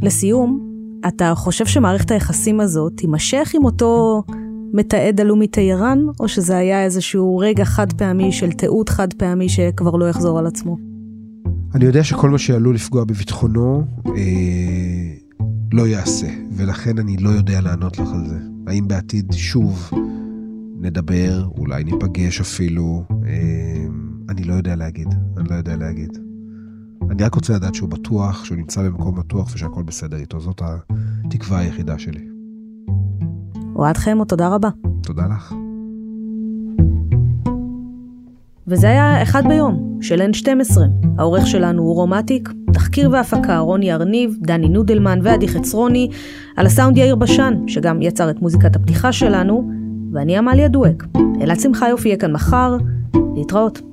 לסיום, 0.03 0.59
אתה 1.07 1.33
חושב 1.35 1.65
שמערכת 1.65 2.11
היחסים 2.11 2.59
הזאת 2.59 2.93
תימשך 2.97 3.51
עם 3.55 3.65
אותו 3.65 4.23
מתעד 4.73 5.21
הלאומי 5.21 5.47
טהרן, 5.47 5.99
או 6.19 6.27
שזה 6.27 6.57
היה 6.57 6.83
איזשהו 6.83 7.37
רגע 7.37 7.65
חד 7.65 7.93
פעמי 7.93 8.31
של 8.31 8.51
תיעוד 8.51 8.89
חד 8.89 9.13
פעמי 9.13 9.49
שכבר 9.49 9.95
לא 9.95 10.09
יחזור 10.09 10.39
על 10.39 10.47
עצמו? 10.47 10.77
אני 11.75 11.85
יודע 11.85 12.03
שכל 12.03 12.29
מה 12.29 12.37
שעלול 12.37 12.75
לפגוע 12.75 13.03
בביטחונו 13.03 13.83
אה, 14.07 14.13
לא 15.73 15.87
יעשה, 15.87 16.27
ולכן 16.51 16.99
אני 16.99 17.17
לא 17.17 17.29
יודע 17.29 17.61
לענות 17.61 17.99
לך 17.99 18.09
על 18.13 18.29
זה. 18.29 18.37
האם 18.67 18.87
בעתיד 18.87 19.31
שוב 19.31 19.89
נדבר, 20.79 21.47
אולי 21.57 21.83
ניפגש 21.83 22.41
אפילו, 22.41 23.03
אה, 23.25 23.85
אני 24.29 24.43
לא 24.43 24.53
יודע 24.53 24.75
להגיד, 24.75 25.07
אני 25.37 25.49
לא 25.49 25.55
יודע 25.55 25.75
להגיד. 25.75 26.17
אני 27.11 27.23
רק 27.23 27.35
רוצה 27.35 27.53
לדעת 27.53 27.75
שהוא 27.75 27.89
בטוח, 27.89 28.45
שהוא 28.45 28.57
נמצא 28.57 28.83
במקום 28.83 29.15
בטוח 29.15 29.51
ושהכול 29.53 29.83
בסדר 29.83 30.17
איתו, 30.17 30.39
זאת 30.39 30.61
התקווה 31.25 31.59
היחידה 31.59 31.99
שלי. 31.99 32.27
אוהד 33.75 33.97
חמו, 33.97 34.25
תודה 34.25 34.47
רבה. 34.47 34.69
תודה 35.03 35.23
לך. 35.27 35.55
וזה 38.67 38.87
היה 38.87 39.23
אחד 39.23 39.43
ביום, 39.47 39.97
של 40.01 40.21
N12. 40.21 40.77
העורך 41.17 41.47
שלנו 41.47 41.81
הוא 41.81 41.95
רומטיק, 41.95 42.49
תחקיר 42.73 43.09
והפקה 43.11 43.59
רוני 43.59 43.93
ארניב, 43.93 44.37
דני 44.41 44.69
נודלמן 44.69 45.19
ועדי 45.23 45.47
חצרוני, 45.47 46.09
על 46.57 46.65
הסאונד 46.65 46.97
יאיר 46.97 47.15
בשן, 47.15 47.53
שגם 47.67 48.01
יצר 48.01 48.29
את 48.29 48.41
מוזיקת 48.41 48.75
הפתיחה 48.75 49.11
שלנו, 49.11 49.71
ואני 50.13 50.37
עמליה 50.37 50.67
דואק. 50.67 51.03
אלעד 51.41 51.59
שמחיוף 51.59 52.05
יהיה 52.05 52.17
כאן 52.17 52.31
מחר, 52.31 52.77
להתראות. 53.35 53.92